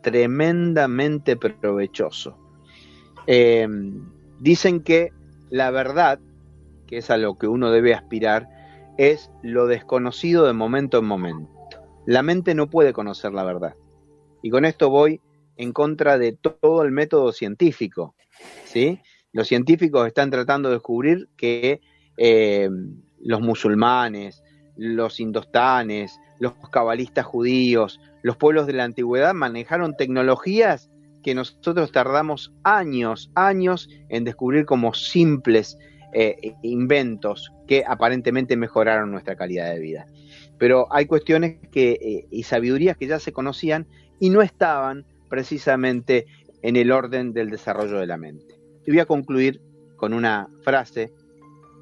tremendamente 0.03 1.37
provechoso. 1.37 2.37
Em, 3.27 4.09
dicen 4.41 4.83
que 4.83 5.13
la 5.51 5.71
verdad, 5.71 6.21
que 6.87 6.99
es 6.99 7.11
a 7.11 7.17
lo 7.17 7.39
que 7.39 7.47
uno 7.47 7.71
debe 7.71 7.95
aspirar, 7.95 8.49
es 8.97 9.31
lo 9.43 9.67
desconocido 9.67 10.47
de 10.47 10.53
momento 10.53 10.99
en 10.99 11.05
momento. 11.05 11.51
La 12.07 12.23
mente 12.23 12.55
no 12.55 12.69
puede 12.69 12.93
conocer 12.93 13.33
la 13.33 13.45
verdad. 13.45 13.75
Y 14.43 14.51
con 14.51 14.65
esto 14.65 14.91
voy 14.91 15.21
en 15.57 15.73
contra 15.73 16.19
de 16.19 16.33
todo 16.33 16.83
el 16.83 16.91
método 16.91 17.33
científico. 17.33 18.15
¿sí? 18.65 19.01
Los 19.33 19.49
científicos 19.49 20.07
están 20.07 20.31
tratando 20.31 20.69
de 20.69 20.77
descubrir 20.77 21.29
que 21.37 21.81
eh, 22.17 22.69
los 23.21 23.41
musulmanes, 23.41 24.43
los 24.77 25.21
indostanes, 25.21 26.19
los 26.38 26.55
cabalistas 26.70 27.24
judíos, 27.24 28.01
los 28.22 28.37
pueblos 28.37 28.66
de 28.66 28.72
la 28.74 28.85
antigüedad 28.85 29.35
manejaron 29.35 29.96
tecnologías 29.96 30.90
que 31.22 31.35
nosotros 31.35 31.92
tardamos 31.92 32.53
años, 32.62 33.31
años 33.35 33.88
en 34.09 34.24
descubrir 34.24 34.64
como 34.64 34.94
simples 34.94 35.79
eh, 36.14 36.55
inventos 36.62 37.53
que 37.66 37.85
aparentemente 37.87 38.57
mejoraron 38.57 39.11
nuestra 39.11 39.37
calidad 39.37 39.72
de 39.72 39.79
vida. 39.79 40.07
Pero 40.59 40.87
hay 40.90 41.07
cuestiones 41.07 41.59
que, 41.70 41.92
eh, 41.92 42.27
y 42.31 42.44
sabidurías 42.44 42.96
que 42.96 43.07
ya 43.07 43.18
se 43.18 43.33
conocían 43.33 43.87
y 44.18 44.31
no 44.31 44.42
estaban 44.42 45.05
precisamente 45.29 46.27
en 46.62 46.77
el 46.77 46.92
orden 46.92 47.33
del 47.33 47.51
desarrollo 47.51 47.98
de 47.98 48.07
la 48.07 48.16
mente. 48.16 48.59
Y 48.87 48.92
voy 48.92 49.01
a 49.01 49.07
concluir 49.07 49.61
con 49.96 50.14
una 50.14 50.48
frase 50.62 51.12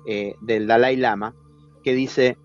eh, 0.07 0.35
del 0.42 0.66
Dalai 0.66 0.97
Lama 0.97 1.35
que 1.85 1.95
dice, 1.95 2.37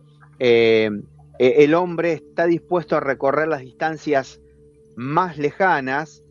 el 1.49 1.73
hombre 1.73 2.13
está 2.13 2.45
dispuesto 2.45 2.95
a 2.95 2.99
recorrer 2.99 3.47
las 3.47 3.62
distancias 3.62 4.41
más 4.95 5.38
lejanas 5.38 6.23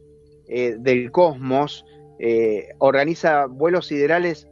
eh, 0.46 0.76
del 0.78 1.10
cosmos, 1.10 1.84
organiza 2.78 3.46
vuelos 3.46 3.86
siderales 3.86 4.46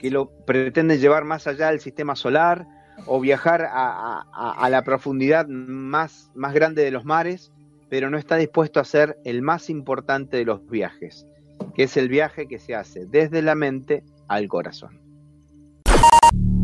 que 0.00 0.10
lo 0.10 0.32
pretenden 0.44 0.98
llevar 0.98 1.24
más 1.24 1.46
allá 1.46 1.68
del 1.68 1.78
sistema 1.78 2.16
solar 2.16 2.66
o 3.06 3.20
viajar 3.20 3.68
a, 3.70 4.24
a 4.32 4.68
la 4.68 4.82
profundidad 4.82 5.46
más, 5.46 6.32
más 6.34 6.52
grande 6.54 6.82
de 6.82 6.90
los 6.90 7.04
mares 7.04 7.52
pero 7.92 8.08
no 8.08 8.16
está 8.16 8.36
dispuesto 8.36 8.78
a 8.78 8.84
hacer 8.84 9.18
el 9.22 9.42
más 9.42 9.68
importante 9.68 10.38
de 10.38 10.46
los 10.46 10.66
viajes, 10.66 11.26
que 11.74 11.82
es 11.82 11.98
el 11.98 12.08
viaje 12.08 12.48
que 12.48 12.58
se 12.58 12.74
hace 12.74 13.04
desde 13.04 13.42
la 13.42 13.54
mente 13.54 14.02
al 14.28 14.48
corazón. 14.48 15.01